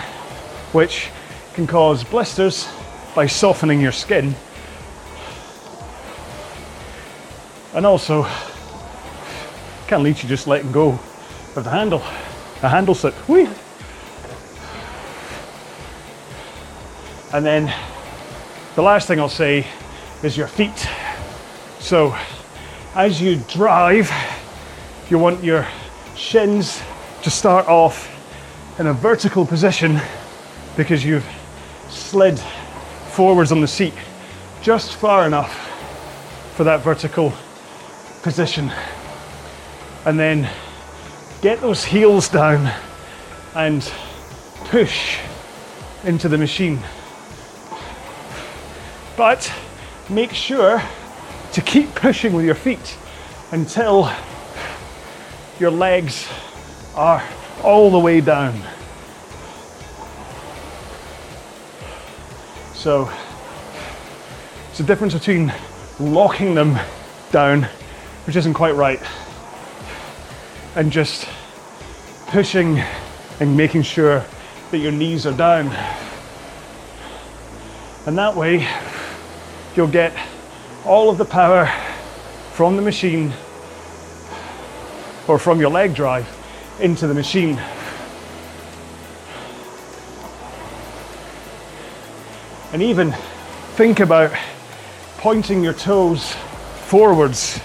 which 0.72 1.10
can 1.54 1.66
cause 1.66 2.04
blisters 2.04 2.70
by 3.16 3.26
softening 3.26 3.82
your 3.82 3.92
skin. 3.92 4.36
And 7.74 7.86
also 7.86 8.28
can 9.88 10.04
lead 10.04 10.18
to 10.18 10.28
just 10.28 10.48
letting 10.48 10.72
go 10.72 11.00
of 11.56 11.64
the 11.64 11.70
handle. 11.70 12.00
A 12.62 12.70
handle 12.70 12.96
slip. 12.96 13.14
Whee! 13.28 13.50
And 17.34 17.46
then 17.46 17.74
the 18.76 18.82
last 18.82 19.08
thing 19.08 19.20
I'll 19.20 19.28
say 19.28 19.68
is 20.24 20.38
your 20.38 20.48
feet. 20.48 20.88
So 21.80 22.16
as 22.94 23.22
you 23.22 23.42
drive, 23.50 24.12
you 25.10 25.20
want 25.20 25.44
your 25.44 25.68
shins 26.16 26.82
to 27.24 27.30
start 27.30 27.68
off 27.68 28.15
in 28.78 28.88
a 28.88 28.94
vertical 28.94 29.46
position 29.46 30.00
because 30.76 31.06
you've 31.06 31.26
slid 31.90 32.38
forwards 32.38 33.54
on 33.54 33.62
the 33.62 33.68
seat 33.68 33.94
just 34.62 34.96
far 34.96 35.26
enough 35.26 35.54
for 36.56 36.66
that 36.66 36.82
vertical 36.82 37.32
position. 38.22 38.72
And 40.06 40.20
then 40.20 40.50
get 41.42 41.62
those 41.62 41.86
heels 41.86 42.28
down 42.28 42.70
and 43.56 43.82
push 44.66 45.20
into 46.04 46.28
the 46.28 46.38
machine. 46.38 46.80
But 49.16 49.52
make 50.10 50.32
sure 50.34 50.82
to 51.54 51.62
keep 51.62 51.96
pushing 51.96 52.34
with 52.34 52.44
your 52.44 52.56
feet 52.56 52.98
until 53.52 54.12
your 55.60 55.72
legs 55.72 56.28
are 56.96 57.24
all 57.64 57.90
the 57.90 58.00
way 58.00 58.22
down. 58.22 58.62
So 62.74 63.10
it's 64.70 64.78
the 64.78 64.84
difference 64.84 65.14
between 65.14 65.52
locking 66.00 66.54
them 66.54 66.78
down, 67.32 67.64
which 68.28 68.36
isn't 68.36 68.54
quite 68.54 68.76
right, 68.76 69.02
and 70.76 70.92
just 70.92 71.28
pushing 72.28 72.84
and 73.40 73.56
making 73.56 73.82
sure 73.84 74.24
that 74.72 74.78
your 74.78 74.92
knees 74.92 75.26
are 75.26 75.36
down. 75.36 75.68
And 78.06 78.18
that 78.18 78.36
way, 78.36 78.68
you'll 79.76 79.88
get 79.88 80.16
all 80.86 81.10
of 81.10 81.18
the 81.18 81.26
power 81.26 81.66
from 82.54 82.76
the 82.76 82.82
machine 82.82 83.34
or 85.28 85.40
from 85.40 85.60
your 85.60 85.72
leg 85.72 85.96
drive 85.96 86.35
into 86.80 87.08
the 87.08 87.14
machine. 87.14 87.58
And 92.74 92.82
even 92.82 93.14
think 93.76 94.00
about 94.00 94.32
pointing 95.18 95.64
your 95.64 95.74
toes 95.74 96.34
forwards 96.88 97.60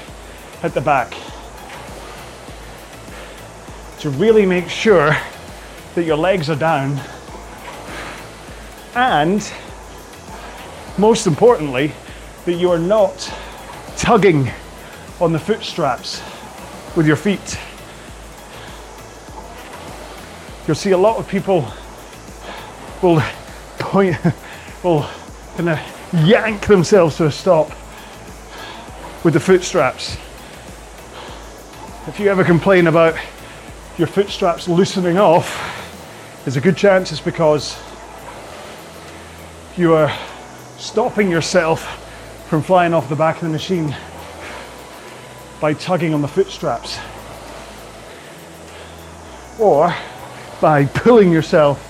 at 0.63 0.73
the 0.75 0.81
back 0.81 1.15
to 3.99 4.11
really 4.11 4.47
make 4.47 4.69
sure 4.69 5.17
that 5.95 6.05
your 6.05 6.17
legs 6.17 6.49
are 6.49 6.57
down 6.57 6.99
and 8.95 9.53
most 10.97 11.27
importantly 11.27 11.93
that 12.45 12.55
you 12.55 12.71
are 12.71 12.79
not 12.79 13.33
tugging 13.97 14.51
on 15.21 15.33
the 15.33 15.39
foot 15.39 15.63
straps 15.63 16.23
with 16.97 17.07
your 17.07 17.17
feet. 17.17 17.59
You'll 20.71 20.77
see 20.77 20.93
a 20.93 20.97
lot 20.97 21.17
of 21.17 21.27
people 21.27 21.69
will 23.03 23.21
point, 23.81 24.17
will 24.85 25.05
kind 25.57 25.71
of 25.71 25.81
yank 26.25 26.65
themselves 26.69 27.17
to 27.17 27.27
a 27.27 27.33
stop 27.33 27.71
with 29.25 29.35
the 29.35 29.41
foot 29.41 29.65
straps. 29.65 30.17
If 32.07 32.21
you 32.21 32.29
ever 32.29 32.45
complain 32.45 32.87
about 32.87 33.17
your 33.99 34.07
foot 34.07 34.29
straps 34.29 34.69
loosening 34.69 35.19
off, 35.19 35.51
there's 36.45 36.57
a 36.57 36.61
good 36.61 36.77
chance 36.77 37.11
it's 37.11 37.21
because 37.21 37.77
you 39.77 39.95
are 39.95 40.17
stopping 40.79 41.33
yourself 41.33 42.47
from 42.49 42.63
flying 42.63 42.95
off 42.95 43.09
the 43.09 43.17
back 43.17 43.35
of 43.35 43.43
the 43.43 43.49
machine 43.49 43.93
by 45.61 45.75
tugging 45.75 46.15
on 46.15 46.23
the 46.23 46.29
foot 46.29 46.47
straps 46.47 47.01
or 49.59 49.93
by 50.61 50.85
pulling 50.85 51.33
yourself 51.33 51.81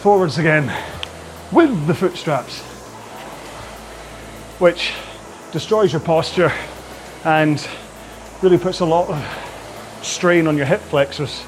forwards 0.00 0.38
again 0.38 0.72
with 1.52 1.86
the 1.86 1.94
foot 1.94 2.16
straps, 2.16 2.62
which 4.58 4.92
destroys 5.52 5.92
your 5.92 6.00
posture 6.00 6.52
and 7.24 7.68
really 8.42 8.58
puts 8.58 8.80
a 8.80 8.84
lot 8.84 9.08
of 9.08 10.00
strain 10.02 10.48
on 10.48 10.56
your 10.56 10.66
hip 10.66 10.80
flexors 10.80 11.44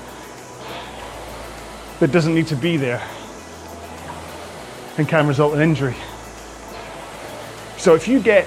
that 1.98 2.12
doesn't 2.12 2.34
need 2.34 2.46
to 2.46 2.56
be 2.56 2.76
there 2.76 3.02
and 4.96 5.08
can 5.08 5.26
result 5.26 5.54
in 5.54 5.60
injury. 5.60 5.96
So 7.78 7.94
if 7.94 8.06
you 8.06 8.20
get 8.20 8.46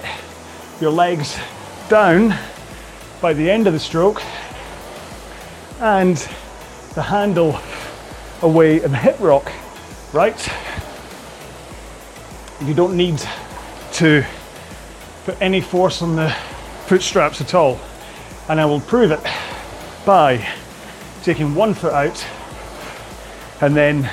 your 0.79 0.91
legs 0.91 1.37
down 1.89 2.37
by 3.21 3.33
the 3.33 3.49
end 3.49 3.67
of 3.67 3.73
the 3.73 3.79
stroke 3.79 4.21
and 5.79 6.17
the 6.95 7.01
handle 7.01 7.59
away 8.43 8.81
and 8.81 8.93
the 8.93 8.97
hip 8.97 9.19
rock 9.19 9.51
right, 10.13 10.49
you 12.61 12.73
don't 12.73 12.95
need 12.95 13.19
to 13.93 14.23
put 15.25 15.41
any 15.41 15.61
force 15.61 16.01
on 16.01 16.15
the 16.15 16.29
foot 16.85 17.01
straps 17.01 17.41
at 17.41 17.55
all. 17.55 17.79
And 18.49 18.59
I 18.59 18.65
will 18.65 18.81
prove 18.81 19.11
it 19.11 19.21
by 20.05 20.45
taking 21.23 21.55
one 21.55 21.73
foot 21.73 21.93
out 21.93 22.25
and 23.61 23.75
then 23.75 24.11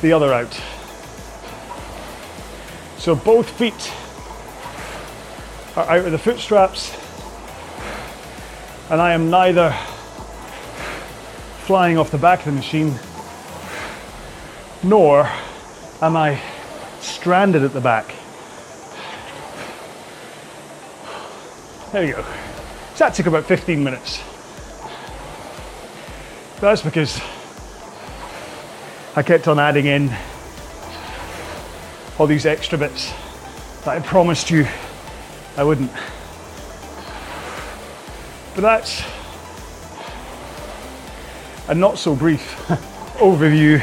the 0.00 0.12
other 0.12 0.32
out. 0.32 0.60
So 2.98 3.14
both 3.14 3.48
feet 3.48 3.92
are 5.76 5.88
out 5.88 6.04
of 6.04 6.12
the 6.12 6.18
foot 6.18 6.38
straps, 6.38 6.94
and 8.90 9.00
I 9.00 9.12
am 9.12 9.30
neither 9.30 9.74
flying 11.70 11.96
off 11.96 12.10
the 12.10 12.18
back 12.18 12.40
of 12.40 12.46
the 12.46 12.50
machine 12.50 12.98
nor 14.82 15.30
am 16.02 16.16
I 16.16 16.42
stranded 16.98 17.62
at 17.62 17.72
the 17.72 17.80
back. 17.80 18.12
There 21.92 22.04
you 22.04 22.14
go. 22.14 22.22
So 22.96 23.04
that 23.04 23.14
took 23.14 23.26
about 23.26 23.44
15 23.44 23.84
minutes. 23.84 24.20
That's 26.60 26.82
because 26.82 27.20
I 29.14 29.22
kept 29.22 29.46
on 29.46 29.60
adding 29.60 29.86
in 29.86 30.12
all 32.18 32.26
these 32.26 32.46
extra 32.46 32.78
bits 32.78 33.12
that 33.84 33.96
I 33.96 34.00
promised 34.00 34.50
you 34.50 34.66
I 35.56 35.62
wouldn't. 35.62 35.92
But 38.56 38.62
that's 38.62 39.19
a 41.70 41.74
not 41.74 41.96
so 41.96 42.16
brief 42.16 42.56
overview 43.20 43.80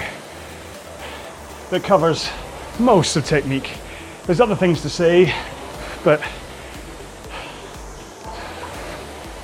that 1.70 1.82
covers 1.86 2.30
most 2.80 3.16
of 3.16 3.24
technique. 3.24 3.78
There's 4.26 4.42
other 4.42 4.58
things 4.58 4.82
to 4.82 4.90
say, 4.90 5.34
but 6.04 6.22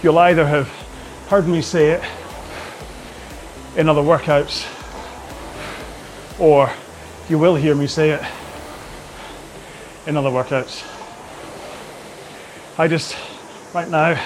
you'll 0.04 0.20
either 0.20 0.46
have 0.46 0.68
heard 1.30 1.48
me 1.48 1.62
say 1.62 1.92
it 1.92 2.04
in 3.78 3.88
other 3.88 4.02
workouts 4.02 4.68
or 6.38 6.70
you 7.30 7.40
will 7.40 7.56
hear 7.56 7.76
me 7.76 7.88
say 7.88 8.10
it 8.10 8.24
in 10.06 10.18
other 10.18 10.30
workouts. 10.30 10.86
I 12.78 12.90
just, 12.90 13.16
right 13.74 13.88
now, 13.88 14.22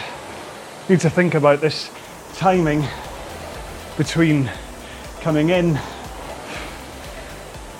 need 0.90 1.02
to 1.02 1.10
think 1.12 1.36
about 1.36 1.62
this 1.62 1.92
timing 2.34 2.84
between 3.98 4.50
coming 5.22 5.50
in 5.50 5.80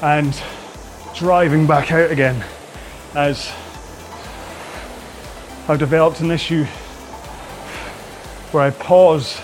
and 0.02 0.42
driving 1.16 1.68
back 1.68 1.92
out 1.92 2.12
again 2.12 2.44
as 3.16 3.52
I've 5.70 5.80
developed 5.80 6.22
an 6.22 6.32
issue 6.32 6.66
where 8.52 8.64
I 8.64 8.72
pause 8.72 9.40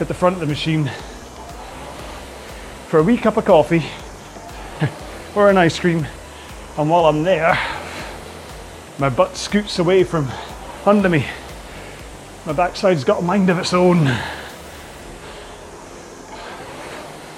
at 0.00 0.08
the 0.08 0.14
front 0.14 0.34
of 0.34 0.40
the 0.40 0.46
machine 0.46 0.90
for 2.88 2.98
a 2.98 3.02
wee 3.02 3.16
cup 3.16 3.36
of 3.36 3.44
coffee 3.44 3.84
or 5.36 5.50
an 5.50 5.56
ice 5.56 5.78
cream, 5.78 6.06
and 6.76 6.90
while 6.90 7.06
I'm 7.06 7.22
there, 7.22 7.58
my 8.98 9.08
butt 9.08 9.36
scoots 9.36 9.78
away 9.78 10.04
from 10.04 10.30
under 10.84 11.08
me. 11.08 11.26
My 12.44 12.52
backside's 12.52 13.04
got 13.04 13.20
a 13.20 13.22
mind 13.22 13.50
of 13.50 13.58
its 13.60 13.72
own. 13.72 14.12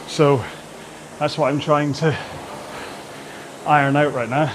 So 0.07 0.43
that's 1.19 1.37
what 1.37 1.53
I'm 1.53 1.61
trying 1.61 1.93
to 1.95 2.19
iron 3.67 3.97
out 3.97 4.14
right 4.14 4.31
now. 4.31 4.51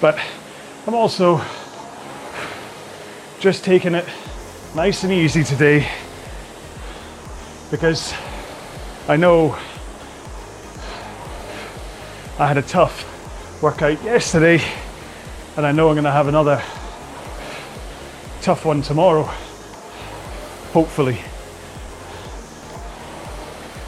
But 0.00 0.18
I'm 0.88 0.94
also 0.94 1.40
just 3.38 3.62
taking 3.62 3.94
it 3.94 4.06
nice 4.74 5.04
and 5.04 5.12
easy 5.12 5.44
today 5.44 5.88
because 7.70 8.12
I 9.06 9.16
know 9.16 9.56
I 12.40 12.48
had 12.48 12.58
a 12.58 12.62
tough 12.62 13.62
workout 13.62 14.02
yesterday 14.02 14.60
and 15.60 15.66
I 15.66 15.72
know 15.72 15.90
I'm 15.90 15.94
going 15.94 16.04
to 16.04 16.10
have 16.10 16.26
another 16.26 16.56
tough 18.40 18.64
one 18.64 18.80
tomorrow, 18.80 19.24
hopefully. 20.72 21.18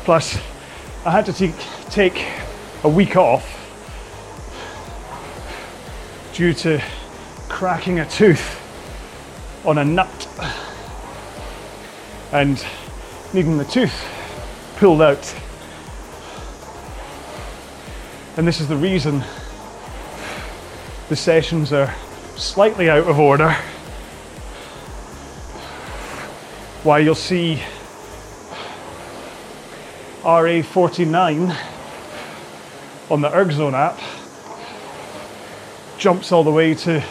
Plus, 0.04 0.38
I 1.06 1.10
had 1.10 1.24
to 1.24 1.32
take, 1.88 2.26
a 2.84 2.88
week 2.90 3.16
off 3.16 3.46
due 6.34 6.52
to 6.52 6.78
cracking 7.48 8.00
a 8.00 8.06
tooth 8.10 8.60
on 9.64 9.78
a 9.78 9.84
nut 9.86 10.28
and 12.32 12.62
needing 13.32 13.56
the 13.56 13.64
tooth 13.64 13.94
pulled 14.76 15.00
out. 15.00 15.34
And 18.36 18.46
this 18.46 18.60
is 18.60 18.68
the 18.68 18.76
reason 18.76 19.24
the 21.12 21.16
sessions 21.16 21.74
are 21.74 21.94
slightly 22.36 22.88
out 22.88 23.06
of 23.06 23.18
order. 23.18 23.52
Why 26.84 27.00
you'll 27.00 27.14
see 27.14 27.60
RA49 30.22 31.54
on 33.10 33.20
the 33.20 33.28
ErgZone 33.28 33.74
app 33.74 34.00
jumps 35.98 36.32
all 36.32 36.44
the 36.44 36.50
way 36.50 36.72
to 36.76 37.04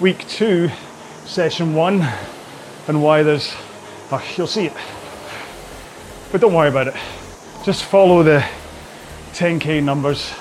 week 0.00 0.26
two, 0.26 0.68
session 1.26 1.74
one, 1.74 2.04
and 2.88 3.00
why 3.00 3.22
there's, 3.22 3.54
oh, 4.10 4.34
you'll 4.36 4.48
see 4.48 4.66
it. 4.66 4.74
But 6.32 6.40
don't 6.40 6.54
worry 6.54 6.70
about 6.70 6.88
it. 6.88 6.94
Just 7.64 7.84
follow 7.84 8.24
the 8.24 8.44
10k 9.32 9.80
numbers 9.80 10.34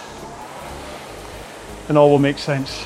and 1.89 1.97
all 1.97 2.09
will 2.11 2.19
make 2.19 2.37
sense. 2.37 2.85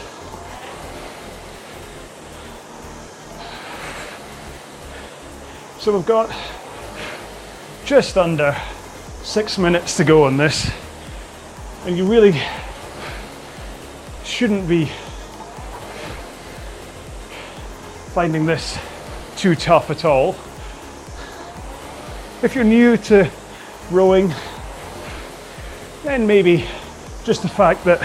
So 5.78 5.94
we've 5.94 6.06
got 6.06 6.34
just 7.84 8.18
under 8.18 8.56
six 9.22 9.58
minutes 9.58 9.98
to 9.98 10.06
go 10.06 10.24
on 10.24 10.38
this, 10.38 10.72
and 11.86 11.98
you 11.98 12.06
really 12.06 12.42
shouldn't 14.24 14.70
be 14.70 14.86
finding 18.13 18.46
this 18.46 18.80
too 19.36 19.56
tough 19.56 19.89
at 19.89 20.06
all. 20.06 20.38
If 22.42 22.56
you're 22.56 22.63
new 22.63 22.96
to 22.98 23.30
rowing, 23.92 24.34
then 26.04 26.26
maybe 26.26 26.66
just 27.26 27.42
the 27.42 27.50
fact 27.50 27.84
that 27.84 28.02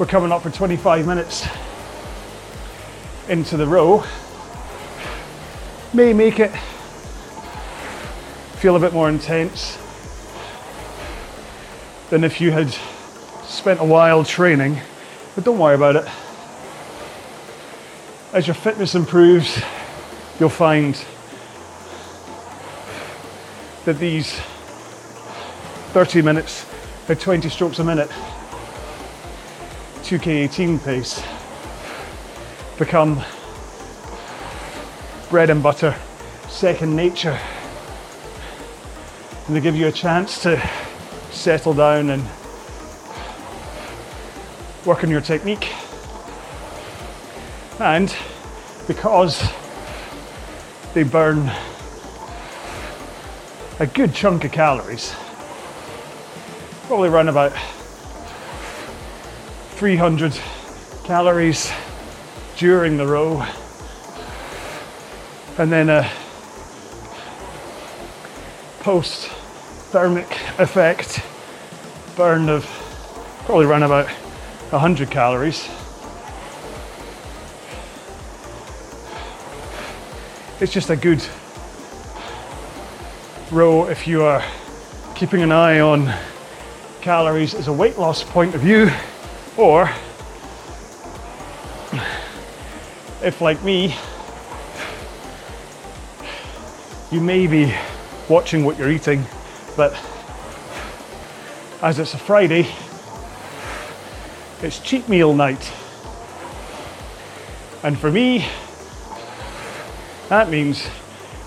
we're 0.00 0.06
coming 0.06 0.32
up 0.32 0.42
for 0.42 0.48
25 0.48 1.06
minutes 1.06 1.46
into 3.28 3.58
the 3.58 3.66
row 3.66 4.02
may 5.92 6.14
make 6.14 6.40
it 6.40 6.50
feel 8.56 8.76
a 8.76 8.80
bit 8.80 8.94
more 8.94 9.10
intense 9.10 9.76
than 12.08 12.24
if 12.24 12.40
you 12.40 12.50
had 12.50 12.70
spent 13.44 13.78
a 13.78 13.84
while 13.84 14.24
training, 14.24 14.78
but 15.34 15.44
don't 15.44 15.58
worry 15.58 15.74
about 15.74 15.96
it. 15.96 16.08
As 18.32 18.46
your 18.46 18.54
fitness 18.54 18.94
improves, 18.94 19.62
you'll 20.38 20.48
find 20.48 20.94
that 23.84 23.98
these 23.98 24.32
30 25.92 26.22
minutes 26.22 26.64
at 27.10 27.20
20 27.20 27.50
strokes 27.50 27.80
a 27.80 27.84
minute 27.84 28.10
2K18 30.10 30.84
pace 30.84 31.22
become 32.76 33.22
bread 35.28 35.50
and 35.50 35.62
butter, 35.62 35.94
second 36.48 36.96
nature 36.96 37.38
and 39.46 39.54
they 39.54 39.60
give 39.60 39.76
you 39.76 39.86
a 39.86 39.92
chance 39.92 40.42
to 40.42 40.60
settle 41.30 41.74
down 41.74 42.10
and 42.10 42.24
work 44.84 45.04
on 45.04 45.10
your 45.10 45.20
technique. 45.20 45.72
And 47.78 48.12
because 48.88 49.48
they 50.92 51.04
burn 51.04 51.48
a 53.78 53.86
good 53.86 54.12
chunk 54.12 54.44
of 54.44 54.50
calories, 54.50 55.14
probably 56.88 57.10
run 57.10 57.28
about 57.28 57.52
300 59.80 60.38
calories 61.04 61.72
during 62.58 62.98
the 62.98 63.06
row, 63.06 63.42
and 65.56 65.72
then 65.72 65.88
a 65.88 66.06
post 68.80 69.28
thermic 69.88 70.30
effect 70.58 71.24
burn 72.14 72.50
of 72.50 72.66
probably 73.46 73.64
around 73.64 73.82
about 73.82 74.06
100 74.68 75.10
calories. 75.10 75.66
It's 80.60 80.74
just 80.74 80.90
a 80.90 80.96
good 80.96 81.24
row 83.50 83.86
if 83.86 84.06
you 84.06 84.24
are 84.24 84.44
keeping 85.14 85.40
an 85.40 85.52
eye 85.52 85.80
on 85.80 86.12
calories 87.00 87.54
as 87.54 87.68
a 87.68 87.72
weight 87.72 87.98
loss 87.98 88.22
point 88.22 88.54
of 88.54 88.60
view, 88.60 88.90
or 89.60 89.90
if, 93.22 93.42
like 93.42 93.62
me, 93.62 93.94
you 97.12 97.20
may 97.20 97.46
be 97.46 97.74
watching 98.30 98.64
what 98.64 98.78
you're 98.78 98.90
eating, 98.90 99.22
but 99.76 99.92
as 101.82 101.98
it's 101.98 102.14
a 102.14 102.18
Friday, 102.18 102.66
it's 104.62 104.78
cheat 104.78 105.06
meal 105.10 105.34
night. 105.34 105.70
And 107.82 107.98
for 107.98 108.10
me, 108.10 108.46
that 110.30 110.48
means 110.48 110.88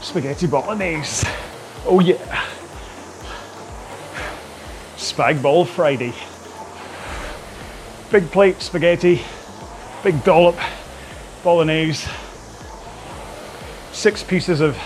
spaghetti 0.01 0.45
bolognese. 0.45 1.28
Oh 1.86 1.99
yeah. 1.99 2.45
Spag 4.97 5.68
Friday. 5.68 6.14
Big 8.14 8.30
plate 8.30 8.61
spaghetti, 8.61 9.24
big 10.03 10.24
dollop 10.24 10.55
bolognese, 11.43 12.07
six 13.91 14.22
pieces 14.22 14.61
of 14.61 14.78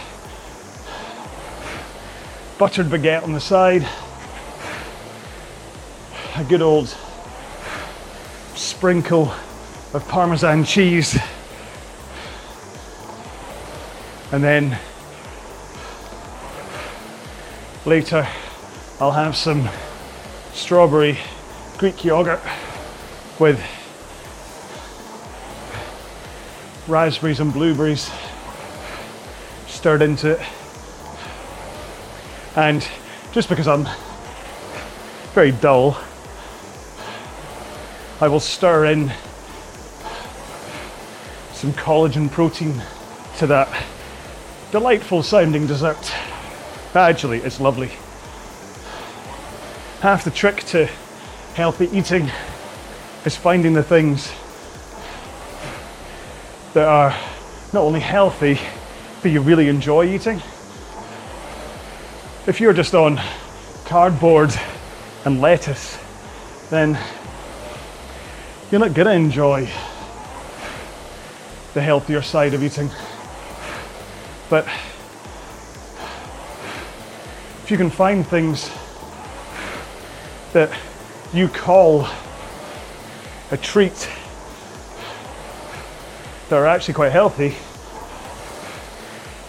buttered 2.58 2.86
baguette 2.86 3.24
on 3.24 3.34
the 3.34 3.40
side, 3.42 3.86
a 6.38 6.44
good 6.46 6.62
old 6.62 6.96
sprinkle 8.56 9.34
of 9.94 10.08
Parmesan 10.08 10.64
cheese, 10.64 11.20
and 14.32 14.42
then 14.42 14.80
later 17.86 18.26
I'll 19.02 19.12
have 19.12 19.36
some 19.36 19.68
strawberry 20.54 21.18
Greek 21.78 22.06
yogurt 22.06 22.40
with 23.40 23.62
raspberries 26.88 27.40
and 27.40 27.54
blueberries 27.54 28.10
stirred 29.68 30.02
into 30.02 30.32
it. 30.32 30.40
And 32.56 32.88
just 33.32 33.50
because 33.50 33.68
I'm 33.68 33.88
very 35.34 35.52
dull, 35.52 35.98
I 38.20 38.28
will 38.28 38.40
stir 38.40 38.86
in 38.86 39.12
some 41.54 41.74
collagen 41.74 42.32
protein 42.32 42.82
to 43.38 43.48
that 43.48 43.86
delightful 44.72 45.22
sounding 45.22 45.68
dessert. 45.68 46.12
Actually, 46.96 47.40
it's 47.40 47.60
lovely. 47.60 47.92
Half 50.02 50.24
the 50.24 50.32
trick 50.32 50.64
to 50.66 50.88
healthy 51.54 51.90
eating 51.96 52.32
is 53.26 53.36
finding 53.36 53.74
the 53.74 53.84
things 53.84 54.32
that 56.74 56.88
are 56.88 57.10
not 57.74 57.82
only 57.82 58.00
healthy, 58.00 58.60
but 59.22 59.32
you 59.32 59.42
really 59.42 59.68
enjoy 59.68 60.06
eating. 60.06 60.42
If 62.46 62.62
you're 62.62 62.74
just 62.74 62.96
on 62.96 63.20
cardboard 63.86 64.54
and 65.26 65.42
lettuce, 65.42 65.98
then 66.70 66.98
you're 68.72 68.80
not 68.80 68.94
going 68.94 69.08
to 69.08 69.14
enjoy 69.14 69.70
the 71.74 71.82
healthier 71.82 72.22
side 72.22 72.54
of 72.54 72.64
eating. 72.64 72.90
But 74.50 74.66
if 77.64 77.72
you 77.72 77.78
can 77.78 77.90
find 77.90 78.26
things 78.26 78.72
that 80.54 80.72
you 81.34 81.48
call 81.48 82.08
a 83.52 83.58
treat 83.58 84.10
that 86.50 86.56
are 86.56 86.66
actually 86.66 86.94
quite 86.94 87.12
healthy, 87.12 87.56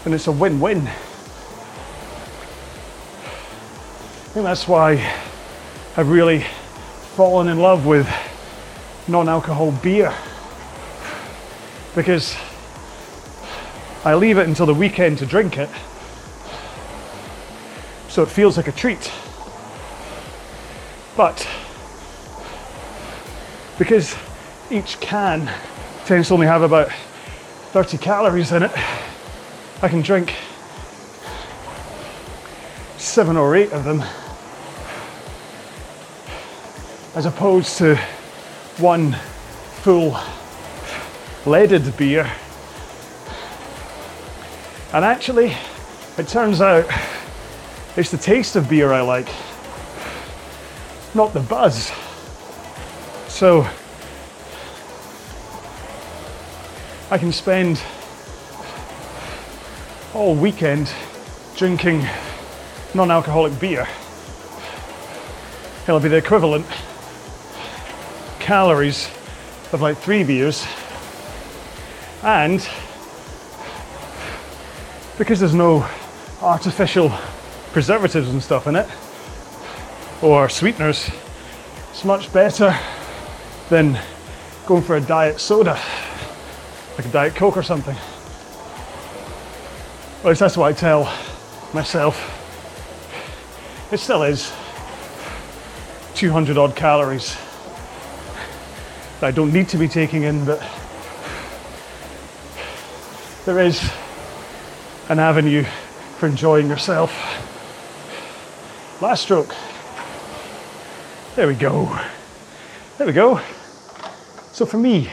then 0.05 0.12
it's 0.14 0.26
a 0.26 0.32
win 0.32 0.61
win. 0.61 0.86
I 4.28 4.30
think 4.32 4.44
that's 4.44 4.68
why 4.68 4.92
I've 5.96 6.11
really 6.11 6.44
fallen 7.16 7.49
in 7.49 7.59
love 7.59 7.86
with 7.86 8.09
non 9.09 9.28
alcohol 9.28 9.72
beer 9.82 10.14
because 11.94 12.36
I 14.05 14.14
leave 14.14 14.38
it 14.38 14.46
until 14.46 14.66
the 14.66 14.74
weekend 14.74 15.18
to 15.18 15.26
drink 15.26 15.59
it 15.59 15.70
so 18.09 18.22
it 18.22 18.28
feels 18.28 18.57
like 18.57 18.68
a 18.68 18.72
treat. 18.72 19.12
But 21.16 21.49
because 23.79 24.16
each 24.70 24.99
can 25.01 25.51
tends 26.05 26.29
to 26.29 26.35
only 26.35 26.47
have 26.47 26.62
about 26.62 26.91
30 27.72 27.97
calories 27.99 28.51
in 28.53 28.64
it, 28.64 28.72
I 29.83 29.89
can 29.89 30.03
drink 30.03 30.35
seven 32.97 33.37
or 33.37 33.55
eight 33.55 33.72
of 33.72 33.85
them 33.85 34.03
as 37.14 37.26
opposed 37.26 37.79
to 37.79 37.97
one 38.79 39.12
full 39.83 40.18
leaded 41.47 41.97
beer. 41.97 42.31
And 44.93 45.05
actually, 45.05 45.55
it 46.16 46.26
turns 46.26 46.61
out 46.61 46.87
it's 47.97 48.11
the 48.11 48.18
taste 48.18 48.57
of 48.57 48.68
beer 48.68 48.93
I 48.93 49.03
like, 49.03 49.29
not 51.14 51.33
the 51.33 51.41
buzz. 51.41 51.93
So 53.39 53.64
I 57.09 57.18
can 57.18 57.30
spend 57.30 57.80
all 60.12 60.34
weekend 60.34 60.93
drinking 61.55 62.05
non 62.95 63.12
alcoholic 63.12 63.57
beer. 63.61 63.86
It'll 65.84 66.01
be 66.01 66.09
the 66.09 66.16
equivalent 66.16 66.66
calories 68.41 69.09
of 69.70 69.82
like 69.82 69.99
three 69.99 70.24
beers. 70.24 70.66
And 72.24 72.68
because 75.16 75.39
there's 75.39 75.55
no 75.55 75.89
artificial 76.43 77.11
preservatives 77.70 78.30
and 78.30 78.43
stuff 78.43 78.66
in 78.66 78.74
it, 78.74 78.89
or 80.22 80.49
sweeteners, 80.49 81.09
it's 81.93 82.05
much 82.05 82.32
better 82.32 82.76
than 83.69 83.99
going 84.66 84.83
for 84.83 84.97
a 84.97 85.01
diet 85.01 85.41
soda, 85.41 85.79
like 86.97 87.07
a 87.07 87.11
Diet 87.11 87.35
Coke 87.35 87.57
or 87.57 87.62
something. 87.62 87.97
At 90.21 90.25
least 90.25 90.41
that's 90.41 90.57
what 90.57 90.66
I 90.66 90.73
tell 90.73 91.05
myself. 91.73 92.35
It 93.93 93.99
still 93.99 94.23
is 94.23 94.53
200 96.14 96.59
odd 96.59 96.75
calories 96.75 97.37
that 99.21 99.29
I 99.29 99.31
don't 99.31 99.53
need 99.53 99.69
to 99.69 99.79
be 99.79 99.89
taking 99.89 100.25
in, 100.25 100.45
but 100.45 100.61
there 103.45 103.59
is 103.61 103.91
an 105.09 105.19
avenue 105.19 105.64
for 106.19 106.27
enjoying 106.27 106.69
yourself. 106.69 107.12
Last 109.01 109.23
stroke. 109.23 109.55
There 111.37 111.47
we 111.47 111.55
go. 111.55 111.97
There 112.99 113.07
we 113.07 113.12
go. 113.12 113.41
So 114.59 114.67
for 114.67 114.77
me, 114.77 115.09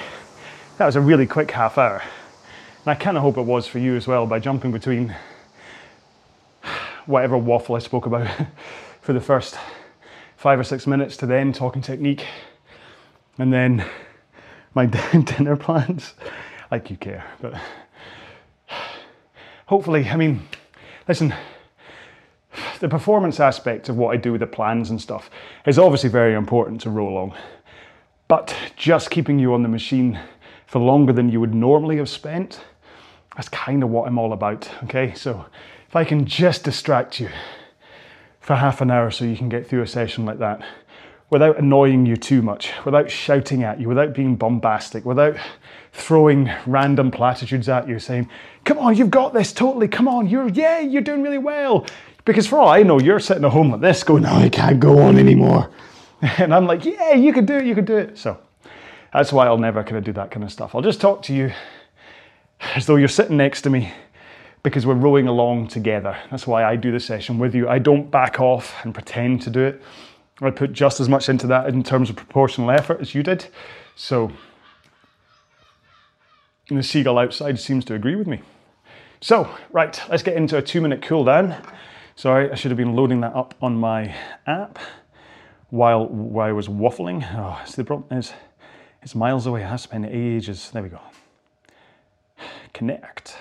that 0.79 0.87
was 0.87 0.95
a 0.95 1.01
really 1.01 1.27
quick 1.27 1.51
half 1.51 1.77
hour. 1.77 2.01
And 2.01 2.87
I 2.87 2.95
kind 2.95 3.15
of 3.15 3.21
hope 3.21 3.37
it 3.37 3.43
was 3.43 3.67
for 3.67 3.77
you 3.77 3.95
as 3.95 4.07
well 4.07 4.25
by 4.25 4.39
jumping 4.39 4.71
between 4.71 5.15
whatever 7.05 7.37
waffle 7.37 7.75
I 7.75 7.77
spoke 7.77 8.07
about 8.07 8.27
for 9.01 9.13
the 9.13 9.21
first 9.21 9.55
five 10.35 10.59
or 10.59 10.63
six 10.63 10.87
minutes 10.87 11.15
to 11.17 11.27
then 11.27 11.53
talking 11.53 11.83
technique 11.83 12.25
and 13.37 13.53
then 13.53 13.85
my 14.73 14.87
dinner 15.13 15.55
plans. 15.55 16.15
Like 16.71 16.89
you 16.89 16.97
care, 16.97 17.23
but 17.39 17.53
hopefully, 19.67 20.09
I 20.09 20.15
mean, 20.15 20.41
listen, 21.07 21.35
the 22.79 22.89
performance 22.89 23.39
aspect 23.39 23.89
of 23.89 23.95
what 23.95 24.11
I 24.11 24.17
do 24.17 24.31
with 24.31 24.41
the 24.41 24.47
plans 24.47 24.89
and 24.89 24.99
stuff 24.99 25.29
is 25.67 25.77
obviously 25.77 26.09
very 26.09 26.33
important 26.33 26.81
to 26.81 26.89
RowAlong. 26.89 27.35
But 28.27 28.55
just 28.75 29.11
keeping 29.11 29.39
you 29.39 29.53
on 29.53 29.63
the 29.63 29.69
machine 29.69 30.19
for 30.65 30.79
longer 30.79 31.13
than 31.13 31.29
you 31.29 31.39
would 31.39 31.53
normally 31.53 31.97
have 31.97 32.09
spent, 32.09 32.61
that's 33.35 33.49
kind 33.49 33.83
of 33.83 33.89
what 33.89 34.07
I'm 34.07 34.17
all 34.17 34.33
about. 34.33 34.69
Okay, 34.83 35.13
so 35.13 35.45
if 35.87 35.95
I 35.95 36.03
can 36.03 36.25
just 36.25 36.63
distract 36.63 37.19
you 37.19 37.29
for 38.39 38.55
half 38.55 38.81
an 38.81 38.91
hour 38.91 39.11
so 39.11 39.25
you 39.25 39.37
can 39.37 39.49
get 39.49 39.67
through 39.67 39.81
a 39.81 39.87
session 39.87 40.25
like 40.25 40.39
that 40.39 40.61
without 41.29 41.57
annoying 41.57 42.05
you 42.05 42.15
too 42.15 42.41
much, 42.41 42.71
without 42.85 43.09
shouting 43.09 43.63
at 43.63 43.79
you, 43.79 43.87
without 43.87 44.13
being 44.13 44.35
bombastic, 44.35 45.05
without 45.05 45.35
throwing 45.91 46.51
random 46.65 47.11
platitudes 47.11 47.67
at 47.67 47.87
you 47.87 47.99
saying, 47.99 48.29
Come 48.63 48.77
on, 48.77 48.95
you've 48.95 49.11
got 49.11 49.33
this 49.33 49.51
totally, 49.51 49.87
come 49.87 50.07
on, 50.07 50.27
you're, 50.27 50.49
yeah, 50.49 50.79
you're 50.79 51.01
doing 51.01 51.23
really 51.23 51.37
well. 51.37 51.85
Because 52.25 52.47
for 52.47 52.59
all 52.59 52.69
I 52.69 52.83
know, 52.83 52.99
you're 52.99 53.19
sitting 53.19 53.45
at 53.45 53.51
home 53.51 53.71
like 53.71 53.81
this 53.81 54.03
going, 54.03 54.23
No, 54.23 54.33
I 54.33 54.49
can't 54.49 54.79
go 54.79 54.99
on 54.99 55.17
anymore. 55.17 55.69
And 56.37 56.53
I'm 56.53 56.65
like, 56.65 56.85
Yeah, 56.85 57.13
you 57.13 57.33
can 57.33 57.45
do 57.45 57.55
it, 57.57 57.65
you 57.65 57.75
can 57.75 57.85
do 57.85 57.97
it. 57.97 58.17
So 58.17 58.37
that's 59.13 59.31
why 59.31 59.47
I'll 59.47 59.57
never 59.57 59.83
kind 59.83 59.97
of 59.97 60.03
do 60.03 60.13
that 60.13 60.31
kind 60.31 60.43
of 60.43 60.51
stuff. 60.51 60.75
I'll 60.75 60.81
just 60.81 61.01
talk 61.01 61.21
to 61.23 61.33
you 61.33 61.51
as 62.75 62.85
though 62.85 62.95
you're 62.95 63.07
sitting 63.07 63.37
next 63.37 63.61
to 63.63 63.69
me 63.69 63.93
because 64.63 64.85
we're 64.85 64.95
rowing 64.95 65.27
along 65.27 65.67
together. 65.67 66.17
That's 66.31 66.47
why 66.47 66.63
I 66.63 66.75
do 66.75 66.91
the 66.91 66.99
session 66.99 67.37
with 67.37 67.53
you. 67.53 67.69
I 67.69 67.79
don't 67.79 68.09
back 68.09 68.39
off 68.39 68.73
and 68.83 68.93
pretend 68.93 69.41
to 69.43 69.49
do 69.49 69.61
it. 69.61 69.81
I 70.41 70.49
put 70.49 70.73
just 70.73 70.99
as 70.99 71.07
much 71.07 71.29
into 71.29 71.47
that 71.47 71.67
in 71.67 71.83
terms 71.83 72.09
of 72.09 72.15
proportional 72.15 72.71
effort 72.71 72.99
as 72.99 73.13
you 73.13 73.23
did. 73.23 73.47
So 73.95 74.31
the 76.69 76.83
seagull 76.83 77.19
outside 77.19 77.59
seems 77.59 77.85
to 77.85 77.93
agree 77.93 78.15
with 78.15 78.27
me. 78.27 78.41
So, 79.21 79.49
right, 79.71 80.01
let's 80.09 80.23
get 80.23 80.35
into 80.35 80.57
a 80.57 80.61
two 80.61 80.81
minute 80.81 81.01
cool 81.01 81.23
down. 81.23 81.55
Sorry, 82.15 82.51
I 82.51 82.55
should 82.55 82.71
have 82.71 82.77
been 82.77 82.95
loading 82.95 83.21
that 83.21 83.33
up 83.35 83.53
on 83.61 83.77
my 83.77 84.15
app 84.47 84.79
while, 85.69 86.07
while 86.07 86.47
I 86.47 86.51
was 86.51 86.67
waffling. 86.67 87.23
Oh, 87.37 87.61
so 87.65 87.75
the 87.77 87.83
problem 87.83 88.17
is, 88.17 88.33
it's 89.01 89.15
miles 89.15 89.45
away. 89.45 89.63
I 89.63 89.75
spent 89.75 90.05
ages. 90.05 90.71
There 90.71 90.81
we 90.81 90.89
go. 90.89 90.99
Connect. 92.73 93.35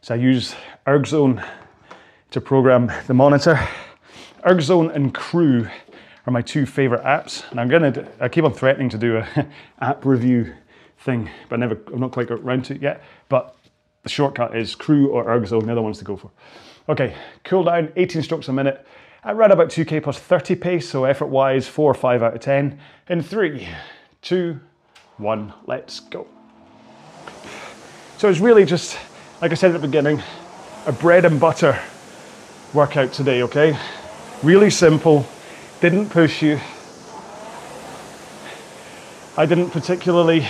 So 0.00 0.14
I 0.14 0.18
use 0.18 0.54
ErgZone 0.86 1.44
to 2.30 2.40
program 2.40 2.92
the 3.06 3.14
monitor. 3.14 3.58
ErgZone 4.44 4.94
and 4.94 5.12
Crew 5.12 5.68
are 6.26 6.32
my 6.32 6.42
two 6.42 6.66
favorite 6.66 7.02
apps, 7.02 7.48
and 7.50 7.60
I'm 7.60 7.68
gonna. 7.68 8.08
I 8.20 8.28
keep 8.28 8.44
on 8.44 8.52
threatening 8.52 8.88
to 8.90 8.98
do 8.98 9.16
a 9.18 9.46
app 9.80 10.04
review 10.04 10.54
thing, 10.98 11.28
but 11.48 11.56
I 11.56 11.60
never. 11.60 11.78
I've 11.88 11.98
not 11.98 12.12
quite 12.12 12.28
got 12.28 12.40
around 12.40 12.64
to 12.66 12.74
it 12.74 12.82
yet. 12.82 13.02
But 13.28 13.56
the 14.02 14.08
shortcut 14.08 14.56
is 14.56 14.74
Crew 14.74 15.08
or 15.08 15.24
ErgZone. 15.26 15.66
The 15.66 15.72
other 15.72 15.82
ones 15.82 15.98
to 15.98 16.04
go 16.04 16.16
for. 16.16 16.30
Okay, 16.88 17.14
cool 17.44 17.64
down, 17.64 17.92
18 17.96 18.22
strokes 18.22 18.48
a 18.48 18.52
minute. 18.52 18.86
I 19.22 19.32
ran 19.32 19.50
about 19.50 19.68
2k 19.68 20.02
plus 20.02 20.18
30 20.18 20.54
pace, 20.56 20.88
so 20.88 21.04
effort 21.04 21.26
wise, 21.26 21.68
four 21.68 21.90
or 21.90 21.94
five 21.94 22.22
out 22.22 22.34
of 22.34 22.40
10. 22.40 22.78
In 23.08 23.22
three, 23.22 23.68
two, 24.22 24.58
one, 25.18 25.52
let's 25.66 26.00
go. 26.00 26.26
So 28.16 28.30
it's 28.30 28.40
really 28.40 28.64
just, 28.64 28.98
like 29.42 29.50
I 29.50 29.54
said 29.54 29.74
at 29.74 29.80
the 29.80 29.86
beginning, 29.86 30.22
a 30.86 30.92
bread 30.92 31.26
and 31.26 31.38
butter 31.38 31.78
workout 32.72 33.12
today, 33.12 33.42
okay? 33.42 33.78
Really 34.42 34.70
simple, 34.70 35.26
didn't 35.82 36.08
push 36.08 36.40
you. 36.40 36.58
I 39.36 39.44
didn't 39.44 39.70
particularly 39.70 40.46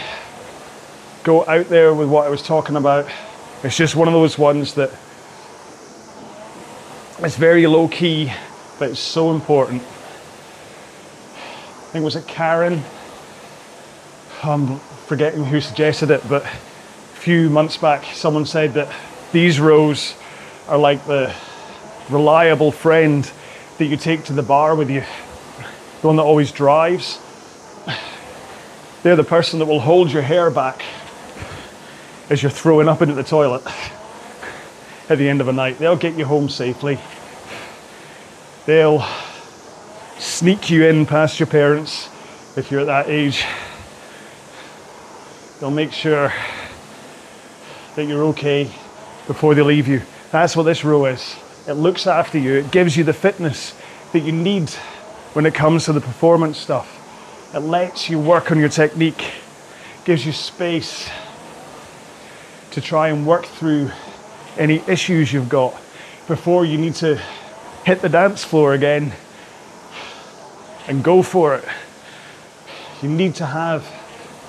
go 1.25 1.45
out 1.47 1.69
there 1.69 1.93
with 1.93 2.09
what 2.09 2.25
I 2.25 2.31
was 2.31 2.43
talking 2.43 2.77
about. 2.77 3.09
It's 3.65 3.77
just 3.77 3.97
one 3.97 4.07
of 4.07 4.15
those 4.15 4.39
ones 4.39 4.75
that 4.75 4.91
it's 7.19 7.37
very 7.37 7.67
low 7.67 7.89
key, 7.89 8.33
but 8.81 8.91
it's 8.91 8.99
so 8.99 9.31
important. 9.31 9.83
I 9.83 9.85
think 11.93 12.03
was 12.03 12.17
it 12.17 12.27
Karen? 12.27 12.83
I'm 14.43 14.79
forgetting 15.07 15.45
who 15.45 15.61
suggested 15.61 16.11
it, 16.11 16.27
but 16.31 16.45
a 16.45 17.21
few 17.21 17.51
months 17.51 17.77
back, 17.77 18.07
someone 18.15 18.47
said 18.47 18.73
that 18.75 18.91
these 19.33 19.61
rows 19.61 20.15
are 20.67 20.79
like 20.79 21.07
the 21.07 21.33
reliable 22.09 22.73
friend 22.73 23.31
that 23.77 23.85
you 23.85 23.99
take 23.99 24.25
to 24.25 24.33
the 24.33 24.43
bar 24.43 24.75
with 24.75 24.91
you, 24.91 25.03
the 26.01 26.07
one 26.07 26.17
that 26.17 26.23
always 26.23 26.51
drives. 26.51 27.19
They're 29.03 29.15
the 29.15 29.25
person 29.25 29.59
that 29.59 29.67
will 29.67 29.81
hold 29.81 30.11
your 30.11 30.23
hair 30.23 30.51
back 30.51 30.83
as 32.31 32.43
you're 32.43 32.51
throwing 32.51 32.89
up 32.89 33.03
into 33.03 33.15
the 33.15 33.25
toilet 33.25 33.63
at 35.11 35.19
the 35.19 35.29
end 35.29 35.43
of 35.43 35.49
a 35.49 35.53
night. 35.53 35.79
They'll 35.79 35.97
get 35.97 36.17
you 36.17 36.25
home 36.25 36.49
safely. 36.49 36.99
They'll 38.67 39.05
sneak 40.19 40.71
you 40.71 40.85
in 40.85 41.07
past 41.07 41.41
your 41.41 41.47
parents 41.47 42.11
if 42.57 42.71
you're 42.71 42.81
at 42.81 42.87
that 42.87 43.09
age. 43.09 43.45
They'll 45.59 45.71
make 45.71 45.93
sure 45.93 46.33
that 47.97 48.05
you're 48.05 48.25
okay 48.25 48.65
before 49.27 49.55
they 49.55 49.63
leave 49.63 49.89
you. 49.89 50.03
That's 50.31 50.57
what 50.57 50.65
this 50.65 50.85
row 50.85 51.07
is. 51.07 51.37
It 51.67 51.75
looks 51.75 52.07
after 52.07 52.39
you, 52.39 52.55
it 52.55 52.71
gives 52.71 52.97
you 52.97 53.05
the 53.05 53.15
fitness 53.15 53.75
that 54.13 54.21
you 54.21 54.33
need 54.33 54.71
when 55.33 55.47
it 55.47 55.55
comes 55.55 55.87
to 55.87 55.93
the 55.93 56.01
performance 56.01 56.59
stuff. 56.59 56.99
It 57.55 57.61
lets 57.61 58.11
you 58.11 58.19
work 58.19 58.53
on 58.53 58.59
your 58.59 58.69
technique, 58.69 59.33
gives 60.05 60.27
you 60.27 60.33
space 60.33 61.09
to 62.73 62.81
try 62.81 63.09
and 63.09 63.27
work 63.27 63.47
through 63.47 63.91
any 64.59 64.83
issues 64.87 65.33
you've 65.33 65.49
got 65.49 65.73
before 66.29 66.65
you 66.65 66.77
need 66.79 66.95
to 66.97 67.21
hit 67.85 68.03
the 68.03 68.09
dance 68.09 68.45
floor 68.45 68.75
again 68.75 69.13
and 70.87 71.03
go 71.03 71.23
for 71.23 71.55
it. 71.55 71.65
You 73.03 73.09
need 73.09 73.37
to 73.37 73.47
have 73.47 73.87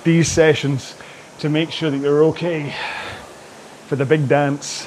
these 0.04 0.30
sessions 0.30 0.94
to 1.38 1.48
make 1.48 1.70
sure 1.70 1.90
that 1.90 1.98
you're 1.98 2.24
okay 2.24 2.74
for 3.86 3.96
the 3.96 4.04
big 4.04 4.28
dance. 4.28 4.86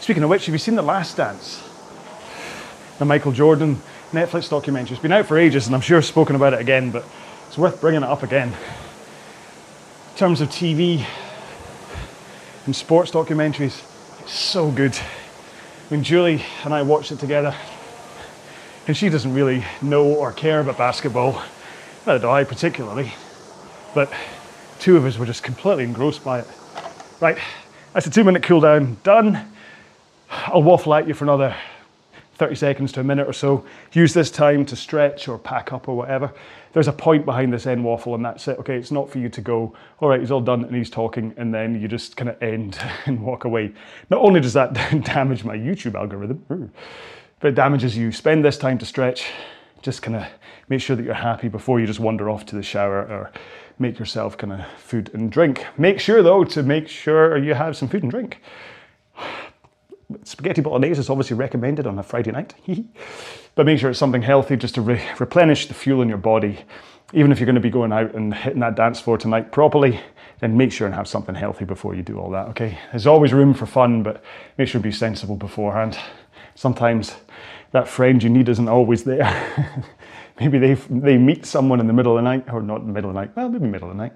Speaking 0.00 0.22
of 0.22 0.30
which, 0.30 0.46
have 0.46 0.54
you 0.54 0.58
seen 0.58 0.74
The 0.74 0.82
Last 0.82 1.16
Dance? 1.16 1.62
The 2.98 3.04
Michael 3.04 3.32
Jordan 3.32 3.80
Netflix 4.12 4.48
documentary. 4.48 4.94
It's 4.94 5.02
been 5.02 5.12
out 5.12 5.26
for 5.26 5.38
ages 5.38 5.66
and 5.66 5.74
I'm 5.74 5.80
sure 5.80 5.96
I've 5.96 6.04
spoken 6.04 6.36
about 6.36 6.54
it 6.54 6.60
again, 6.60 6.90
but 6.90 7.04
it's 7.48 7.58
worth 7.58 7.80
bringing 7.80 8.02
it 8.02 8.08
up 8.08 8.22
again. 8.22 8.48
In 8.48 10.16
terms 10.16 10.40
of 10.40 10.48
TV 10.48 11.04
and 12.66 12.76
sports 12.76 13.10
documentaries, 13.10 13.82
it's 14.20 14.32
so 14.32 14.70
good. 14.70 14.96
Mean, 15.92 16.02
Julie 16.02 16.42
and 16.64 16.72
I 16.72 16.80
watched 16.80 17.12
it 17.12 17.18
together, 17.18 17.54
and 18.86 18.96
she 18.96 19.10
doesn't 19.10 19.34
really 19.34 19.62
know 19.82 20.06
or 20.06 20.32
care 20.32 20.60
about 20.60 20.78
basketball, 20.78 21.42
neither 22.06 22.18
do 22.18 22.30
I 22.30 22.44
particularly, 22.44 23.12
but 23.94 24.10
two 24.78 24.96
of 24.96 25.04
us 25.04 25.18
were 25.18 25.26
just 25.26 25.42
completely 25.42 25.84
engrossed 25.84 26.24
by 26.24 26.38
it. 26.38 26.46
Right, 27.20 27.36
that's 27.92 28.06
a 28.06 28.10
two 28.10 28.24
minute 28.24 28.42
cool 28.42 28.62
down 28.62 28.96
done. 29.02 29.52
I'll 30.30 30.62
waffle 30.62 30.94
at 30.94 31.06
you 31.06 31.12
for 31.12 31.26
another 31.26 31.54
30 32.34 32.54
seconds 32.54 32.92
to 32.92 33.00
a 33.00 33.04
minute 33.04 33.28
or 33.28 33.32
so. 33.32 33.64
Use 33.92 34.14
this 34.14 34.30
time 34.30 34.64
to 34.66 34.76
stretch 34.76 35.28
or 35.28 35.38
pack 35.38 35.72
up 35.72 35.88
or 35.88 35.96
whatever. 35.96 36.32
There's 36.72 36.88
a 36.88 36.92
point 36.92 37.24
behind 37.24 37.52
this 37.52 37.66
end 37.66 37.84
waffle, 37.84 38.14
and 38.14 38.24
that's 38.24 38.48
it. 38.48 38.58
Okay, 38.60 38.76
it's 38.76 38.90
not 38.90 39.10
for 39.10 39.18
you 39.18 39.28
to 39.28 39.40
go, 39.40 39.74
all 40.00 40.08
right, 40.08 40.20
he's 40.20 40.30
all 40.30 40.40
done 40.40 40.64
and 40.64 40.74
he's 40.74 40.90
talking, 40.90 41.34
and 41.36 41.52
then 41.52 41.80
you 41.80 41.88
just 41.88 42.16
kind 42.16 42.30
of 42.30 42.42
end 42.42 42.78
and 43.06 43.22
walk 43.22 43.44
away. 43.44 43.72
Not 44.10 44.20
only 44.22 44.40
does 44.40 44.54
that 44.54 44.72
damage 45.04 45.44
my 45.44 45.56
YouTube 45.56 45.94
algorithm, 45.94 46.72
but 47.40 47.48
it 47.48 47.54
damages 47.54 47.96
you. 47.96 48.12
Spend 48.12 48.44
this 48.44 48.56
time 48.56 48.78
to 48.78 48.86
stretch. 48.86 49.30
Just 49.82 50.00
kind 50.00 50.16
of 50.16 50.26
make 50.68 50.80
sure 50.80 50.96
that 50.96 51.02
you're 51.02 51.14
happy 51.14 51.48
before 51.48 51.80
you 51.80 51.86
just 51.86 52.00
wander 52.00 52.30
off 52.30 52.46
to 52.46 52.56
the 52.56 52.62
shower 52.62 53.02
or 53.02 53.32
make 53.78 53.98
yourself 53.98 54.38
kind 54.38 54.52
of 54.52 54.66
food 54.78 55.10
and 55.12 55.30
drink. 55.30 55.66
Make 55.76 55.98
sure 55.98 56.22
though 56.22 56.44
to 56.44 56.62
make 56.62 56.88
sure 56.88 57.36
you 57.36 57.54
have 57.54 57.76
some 57.76 57.88
food 57.88 58.04
and 58.04 58.10
drink 58.10 58.40
spaghetti 60.24 60.60
bolognese 60.60 61.00
is 61.00 61.10
obviously 61.10 61.36
recommended 61.36 61.86
on 61.86 61.98
a 61.98 62.02
Friday 62.02 62.32
night, 62.32 62.54
but 63.54 63.66
make 63.66 63.78
sure 63.78 63.90
it's 63.90 63.98
something 63.98 64.22
healthy 64.22 64.56
just 64.56 64.74
to 64.76 64.80
re- 64.82 65.02
replenish 65.18 65.66
the 65.66 65.74
fuel 65.74 66.02
in 66.02 66.08
your 66.08 66.18
body. 66.18 66.58
Even 67.12 67.30
if 67.30 67.38
you're 67.38 67.46
going 67.46 67.54
to 67.54 67.60
be 67.60 67.70
going 67.70 67.92
out 67.92 68.14
and 68.14 68.34
hitting 68.34 68.60
that 68.60 68.74
dance 68.74 69.00
floor 69.00 69.18
tonight 69.18 69.52
properly, 69.52 70.00
then 70.40 70.56
make 70.56 70.72
sure 70.72 70.86
and 70.86 70.94
have 70.94 71.06
something 71.06 71.34
healthy 71.34 71.64
before 71.64 71.94
you 71.94 72.02
do 72.02 72.18
all 72.18 72.30
that, 72.30 72.48
okay? 72.48 72.78
There's 72.90 73.06
always 73.06 73.32
room 73.32 73.54
for 73.54 73.66
fun, 73.66 74.02
but 74.02 74.24
make 74.58 74.68
sure 74.68 74.80
to 74.80 74.82
be 74.82 74.92
sensible 74.92 75.36
beforehand. 75.36 75.98
Sometimes 76.54 77.14
that 77.70 77.86
friend 77.86 78.22
you 78.22 78.28
need 78.28 78.48
isn't 78.48 78.68
always 78.68 79.04
there. 79.04 79.84
maybe 80.40 80.58
they, 80.58 80.74
they 80.74 81.18
meet 81.18 81.46
someone 81.46 81.80
in 81.80 81.86
the 81.86 81.92
middle 81.92 82.16
of 82.16 82.22
the 82.24 82.28
night, 82.28 82.52
or 82.52 82.60
not 82.60 82.80
in 82.80 82.86
the 82.86 82.92
middle 82.92 83.10
of 83.10 83.14
the 83.14 83.20
night, 83.20 83.36
well, 83.36 83.48
maybe 83.48 83.66
middle 83.66 83.90
of 83.90 83.96
the 83.96 84.02
night, 84.02 84.12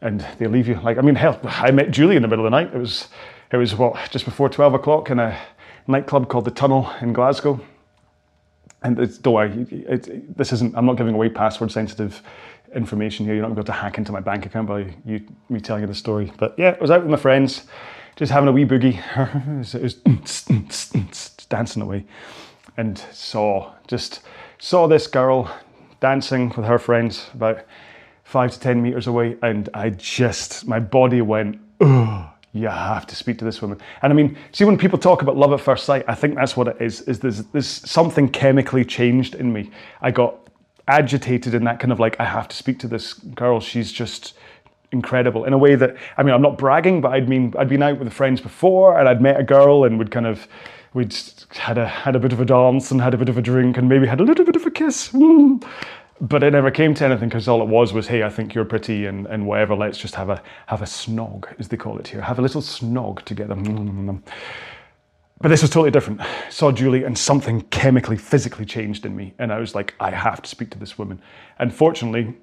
and 0.00 0.26
they 0.38 0.46
leave 0.46 0.68
you. 0.68 0.74
Like, 0.82 0.98
I 0.98 1.00
mean, 1.00 1.14
hell, 1.14 1.40
I 1.44 1.70
met 1.70 1.90
Julie 1.90 2.16
in 2.16 2.22
the 2.22 2.28
middle 2.28 2.44
of 2.44 2.50
the 2.50 2.56
night. 2.56 2.74
It 2.74 2.78
was 2.78 3.08
it 3.50 3.56
was 3.56 3.74
what 3.74 4.10
just 4.10 4.24
before 4.24 4.48
12 4.48 4.74
o'clock 4.74 5.10
in 5.10 5.18
a 5.18 5.38
nightclub 5.86 6.28
called 6.28 6.44
the 6.44 6.50
Tunnel 6.50 6.90
in 7.00 7.12
Glasgow. 7.12 7.60
And 8.82 8.98
it's, 8.98 9.18
don't 9.18 9.34
worry, 9.34 9.66
it, 9.70 10.06
it, 10.06 10.36
this 10.36 10.52
isn't. 10.52 10.76
I'm 10.76 10.86
not 10.86 10.96
giving 10.96 11.14
away 11.14 11.28
password 11.30 11.72
sensitive 11.72 12.22
information 12.74 13.26
here. 13.26 13.34
You're 13.34 13.42
not 13.42 13.54
going 13.54 13.64
to 13.64 13.72
hack 13.72 13.98
into 13.98 14.12
my 14.12 14.20
bank 14.20 14.46
account 14.46 14.68
by 14.68 14.94
you 15.04 15.20
me 15.48 15.60
telling 15.60 15.82
you 15.82 15.88
the 15.88 15.94
story. 15.94 16.32
But 16.36 16.54
yeah, 16.56 16.76
I 16.78 16.80
was 16.80 16.90
out 16.90 17.00
with 17.02 17.10
my 17.10 17.16
friends, 17.16 17.64
just 18.14 18.30
having 18.30 18.48
a 18.48 18.52
wee 18.52 18.64
boogie. 18.64 19.02
it 19.74 19.82
was 19.82 21.46
dancing 21.48 21.82
away, 21.82 22.04
and 22.76 22.98
saw 23.12 23.72
just 23.88 24.20
saw 24.58 24.86
this 24.86 25.08
girl 25.08 25.52
dancing 25.98 26.50
with 26.50 26.66
her 26.66 26.78
friends 26.78 27.26
about 27.34 27.64
five 28.22 28.52
to 28.52 28.60
ten 28.60 28.80
meters 28.80 29.08
away, 29.08 29.36
and 29.42 29.68
I 29.74 29.90
just 29.90 30.68
my 30.68 30.78
body 30.78 31.20
went. 31.20 31.58
Ugh 31.80 32.28
you 32.52 32.68
have 32.68 33.06
to 33.06 33.16
speak 33.16 33.38
to 33.38 33.44
this 33.44 33.60
woman. 33.60 33.78
And 34.02 34.12
I 34.12 34.16
mean, 34.16 34.36
see, 34.52 34.64
when 34.64 34.78
people 34.78 34.98
talk 34.98 35.22
about 35.22 35.36
love 35.36 35.52
at 35.52 35.60
first 35.60 35.84
sight, 35.84 36.04
I 36.08 36.14
think 36.14 36.34
that's 36.34 36.56
what 36.56 36.68
it 36.68 36.76
is. 36.80 37.02
Is 37.02 37.20
there's, 37.20 37.44
there's 37.44 37.68
something 37.68 38.28
chemically 38.28 38.84
changed 38.84 39.34
in 39.34 39.52
me. 39.52 39.70
I 40.00 40.10
got 40.10 40.36
agitated 40.86 41.54
in 41.54 41.64
that 41.64 41.78
kind 41.78 41.92
of 41.92 42.00
like, 42.00 42.18
I 42.18 42.24
have 42.24 42.48
to 42.48 42.56
speak 42.56 42.78
to 42.80 42.88
this 42.88 43.12
girl. 43.12 43.60
She's 43.60 43.92
just 43.92 44.34
incredible 44.92 45.44
in 45.44 45.52
a 45.52 45.58
way 45.58 45.74
that 45.74 45.96
I 46.16 46.22
mean, 46.22 46.34
I'm 46.34 46.42
not 46.42 46.58
bragging, 46.58 47.00
but 47.00 47.12
I'd 47.12 47.28
mean 47.28 47.52
I'd 47.58 47.68
been 47.68 47.82
out 47.82 47.98
with 47.98 48.12
friends 48.12 48.40
before, 48.40 48.98
and 48.98 49.08
I'd 49.08 49.20
met 49.20 49.38
a 49.38 49.44
girl, 49.44 49.84
and 49.84 49.98
we'd 49.98 50.10
kind 50.10 50.26
of 50.26 50.48
we'd 50.94 51.14
had 51.50 51.78
a 51.78 51.86
had 51.86 52.16
a 52.16 52.18
bit 52.18 52.32
of 52.32 52.40
a 52.40 52.44
dance 52.44 52.90
and 52.90 53.00
had 53.00 53.14
a 53.14 53.18
bit 53.18 53.28
of 53.28 53.38
a 53.38 53.42
drink, 53.42 53.76
and 53.76 53.88
maybe 53.88 54.06
had 54.06 54.20
a 54.20 54.24
little 54.24 54.44
bit 54.44 54.56
of 54.56 54.66
a 54.66 54.70
kiss 54.70 55.12
but 56.20 56.42
it 56.42 56.50
never 56.50 56.70
came 56.70 56.94
to 56.94 57.04
anything 57.04 57.28
because 57.28 57.46
all 57.48 57.62
it 57.62 57.68
was 57.68 57.92
was, 57.92 58.08
hey, 58.08 58.22
I 58.22 58.28
think 58.28 58.54
you're 58.54 58.64
pretty 58.64 59.06
and, 59.06 59.26
and 59.26 59.46
whatever. 59.46 59.74
Let's 59.74 59.98
just 59.98 60.14
have 60.16 60.30
a 60.30 60.42
have 60.66 60.82
a 60.82 60.86
snog, 60.86 61.46
as 61.58 61.68
they 61.68 61.76
call 61.76 61.98
it 61.98 62.08
here. 62.08 62.20
Have 62.20 62.38
a 62.38 62.42
little 62.42 62.62
snog 62.62 63.22
together. 63.22 63.54
but 65.40 65.48
this 65.48 65.62
was 65.62 65.70
totally 65.70 65.90
different. 65.90 66.20
Saw 66.50 66.72
Julie 66.72 67.04
and 67.04 67.16
something 67.16 67.60
chemically, 67.70 68.16
physically 68.16 68.64
changed 68.64 69.06
in 69.06 69.14
me. 69.14 69.34
And 69.38 69.52
I 69.52 69.58
was 69.58 69.74
like, 69.74 69.94
I 70.00 70.10
have 70.10 70.42
to 70.42 70.48
speak 70.48 70.70
to 70.70 70.78
this 70.78 70.98
woman. 70.98 71.20
And 71.58 71.72
fortunately, 71.72 72.34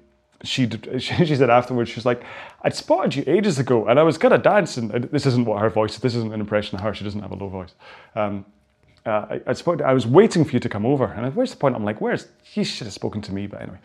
she, 0.42 0.68
she 0.98 1.36
said 1.36 1.50
afterwards, 1.50 1.90
she's 1.90 2.06
like, 2.06 2.22
I'd 2.62 2.74
spotted 2.74 3.14
you 3.14 3.24
ages 3.26 3.58
ago 3.58 3.86
and 3.86 3.98
I 3.98 4.02
was 4.02 4.16
kind 4.16 4.32
of 4.32 4.42
dancing. 4.42 4.88
This 4.88 5.26
isn't 5.26 5.44
what 5.44 5.60
her 5.60 5.70
voice. 5.70 5.98
This 5.98 6.14
isn't 6.14 6.32
an 6.32 6.40
impression 6.40 6.76
of 6.76 6.82
her. 6.82 6.94
She 6.94 7.04
doesn't 7.04 7.20
have 7.20 7.32
a 7.32 7.36
low 7.36 7.48
voice. 7.48 7.74
Um, 8.14 8.46
uh, 9.06 9.26
I, 9.30 9.40
I, 9.46 9.72
I 9.84 9.92
was 9.92 10.06
waiting 10.06 10.44
for 10.44 10.50
you 10.50 10.60
to 10.60 10.68
come 10.68 10.84
over. 10.84 11.06
And 11.06 11.34
where's 11.34 11.52
the 11.52 11.56
point? 11.56 11.76
I'm 11.76 11.84
like, 11.84 12.00
where's, 12.00 12.26
he 12.42 12.64
should 12.64 12.86
have 12.86 12.94
spoken 12.94 13.22
to 13.22 13.32
me, 13.32 13.46
but 13.46 13.62
anyway. 13.62 13.78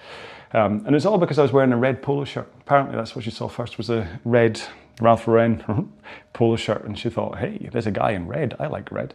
Um, 0.53 0.83
and 0.85 0.95
it's 0.95 1.05
all 1.05 1.17
because 1.17 1.39
I 1.39 1.43
was 1.43 1.51
wearing 1.51 1.71
a 1.71 1.77
red 1.77 2.01
polo 2.01 2.25
shirt. 2.25 2.51
Apparently 2.61 2.95
that's 2.95 3.15
what 3.15 3.23
she 3.23 3.31
saw 3.31 3.47
first 3.47 3.77
was 3.77 3.89
a 3.89 4.19
red 4.25 4.59
Ralph 4.99 5.27
Lauren 5.27 5.91
polo 6.33 6.55
shirt. 6.55 6.83
And 6.85 6.97
she 6.97 7.09
thought, 7.09 7.37
hey, 7.37 7.69
there's 7.71 7.87
a 7.87 7.91
guy 7.91 8.11
in 8.11 8.27
red. 8.27 8.55
I 8.59 8.67
like 8.67 8.91
red. 8.91 9.13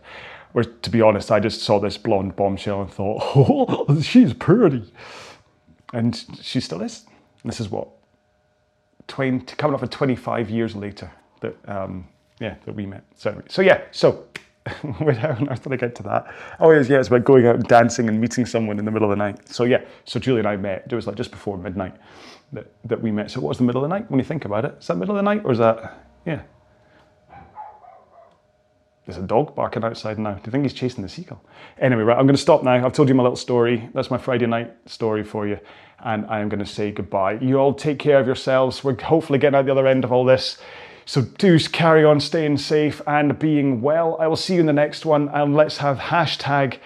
Whereas 0.52 0.70
to 0.82 0.90
be 0.90 1.02
honest, 1.02 1.30
I 1.30 1.40
just 1.40 1.62
saw 1.62 1.80
this 1.80 1.98
blonde 1.98 2.36
bombshell 2.36 2.82
and 2.82 2.90
thought, 2.90 3.20
oh, 3.36 4.00
she's 4.00 4.32
pretty. 4.32 4.90
And 5.92 6.24
she 6.40 6.60
still 6.60 6.82
is. 6.82 7.04
This 7.44 7.60
is 7.60 7.68
what, 7.68 7.88
20, 9.08 9.54
coming 9.56 9.74
up 9.74 9.80
for 9.80 9.86
25 9.86 10.50
years 10.50 10.74
later 10.74 11.12
that, 11.40 11.56
um, 11.68 12.08
yeah, 12.40 12.56
that 12.64 12.74
we 12.74 12.86
met. 12.86 13.04
So, 13.14 13.42
so 13.48 13.62
yeah, 13.62 13.82
so 13.92 14.24
Wait, 15.00 15.16
how 15.16 15.30
on 15.30 15.48
earth 15.48 15.62
did 15.62 15.72
I 15.72 15.76
get 15.76 15.94
to 15.96 16.02
that? 16.04 16.34
Oh, 16.60 16.70
yeah, 16.70 16.98
it's 16.98 17.08
about 17.08 17.24
going 17.24 17.46
out 17.46 17.56
and 17.56 17.64
dancing 17.64 18.08
and 18.08 18.20
meeting 18.20 18.46
someone 18.46 18.78
in 18.78 18.84
the 18.84 18.90
middle 18.90 19.10
of 19.10 19.16
the 19.16 19.22
night. 19.24 19.48
So, 19.48 19.64
yeah, 19.64 19.82
so 20.04 20.18
Julie 20.18 20.40
and 20.40 20.48
I 20.48 20.56
met. 20.56 20.86
It 20.90 20.94
was 20.94 21.06
like 21.06 21.16
just 21.16 21.30
before 21.30 21.56
midnight 21.56 21.94
that, 22.52 22.66
that 22.84 23.00
we 23.00 23.10
met. 23.10 23.30
So, 23.30 23.40
what 23.40 23.50
was 23.50 23.58
the 23.58 23.64
middle 23.64 23.84
of 23.84 23.88
the 23.88 23.96
night 23.96 24.10
when 24.10 24.18
you 24.18 24.24
think 24.24 24.44
about 24.44 24.64
it? 24.64 24.76
Is 24.80 24.86
that 24.88 24.96
middle 24.96 25.16
of 25.16 25.24
the 25.24 25.30
night 25.30 25.42
or 25.44 25.52
is 25.52 25.58
that, 25.58 26.06
yeah? 26.24 26.42
There's 29.06 29.18
a 29.18 29.22
dog 29.22 29.54
barking 29.54 29.84
outside 29.84 30.18
now. 30.18 30.34
Do 30.34 30.42
you 30.46 30.50
think 30.50 30.64
he's 30.64 30.72
chasing 30.72 31.02
the 31.02 31.08
seagull? 31.08 31.40
Anyway, 31.78 32.02
right, 32.02 32.18
I'm 32.18 32.26
going 32.26 32.34
to 32.34 32.42
stop 32.42 32.64
now. 32.64 32.84
I've 32.84 32.92
told 32.92 33.08
you 33.08 33.14
my 33.14 33.22
little 33.22 33.36
story. 33.36 33.88
That's 33.94 34.10
my 34.10 34.18
Friday 34.18 34.46
night 34.46 34.74
story 34.86 35.22
for 35.22 35.46
you. 35.46 35.60
And 36.00 36.26
I 36.26 36.40
am 36.40 36.48
going 36.48 36.58
to 36.58 36.66
say 36.66 36.90
goodbye. 36.90 37.38
You 37.40 37.58
all 37.58 37.72
take 37.72 38.00
care 38.00 38.18
of 38.18 38.26
yourselves. 38.26 38.82
We're 38.82 39.00
hopefully 39.00 39.38
getting 39.38 39.56
out 39.56 39.64
the 39.64 39.70
other 39.70 39.86
end 39.86 40.02
of 40.02 40.10
all 40.10 40.24
this. 40.24 40.58
So 41.08 41.22
do 41.22 41.58
carry 41.60 42.04
on 42.04 42.18
staying 42.18 42.58
safe 42.58 43.00
and 43.06 43.38
being 43.38 43.80
well. 43.80 44.16
I 44.20 44.26
will 44.26 44.36
see 44.36 44.54
you 44.54 44.60
in 44.60 44.66
the 44.66 44.72
next 44.72 45.06
one, 45.06 45.28
and 45.28 45.54
let's 45.54 45.78
have 45.78 45.98
hashtag 45.98 46.78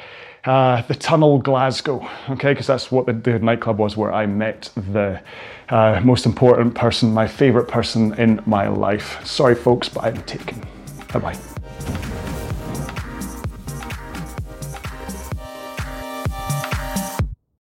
uh, 0.44 0.82
the 0.82 0.94
Tunnel 0.94 1.38
Glasgow, 1.38 2.06
okay? 2.28 2.52
Because 2.52 2.66
that's 2.66 2.92
what 2.92 3.06
the, 3.06 3.14
the, 3.14 3.38
nightclub 3.38 3.78
was 3.78 3.96
where 3.96 4.12
I 4.12 4.26
met 4.26 4.70
the 4.76 5.20
uh, 5.70 6.00
most 6.04 6.26
important 6.26 6.74
person, 6.74 7.12
my 7.12 7.26
favorite 7.26 7.68
person 7.68 8.12
in 8.14 8.42
my 8.44 8.68
life. 8.68 9.24
Sorry, 9.26 9.54
folks, 9.54 9.88
but 9.88 10.04
I'm 10.04 10.22
taken. 10.24 10.62
Bye 11.12 11.20
bye. 11.20 12.19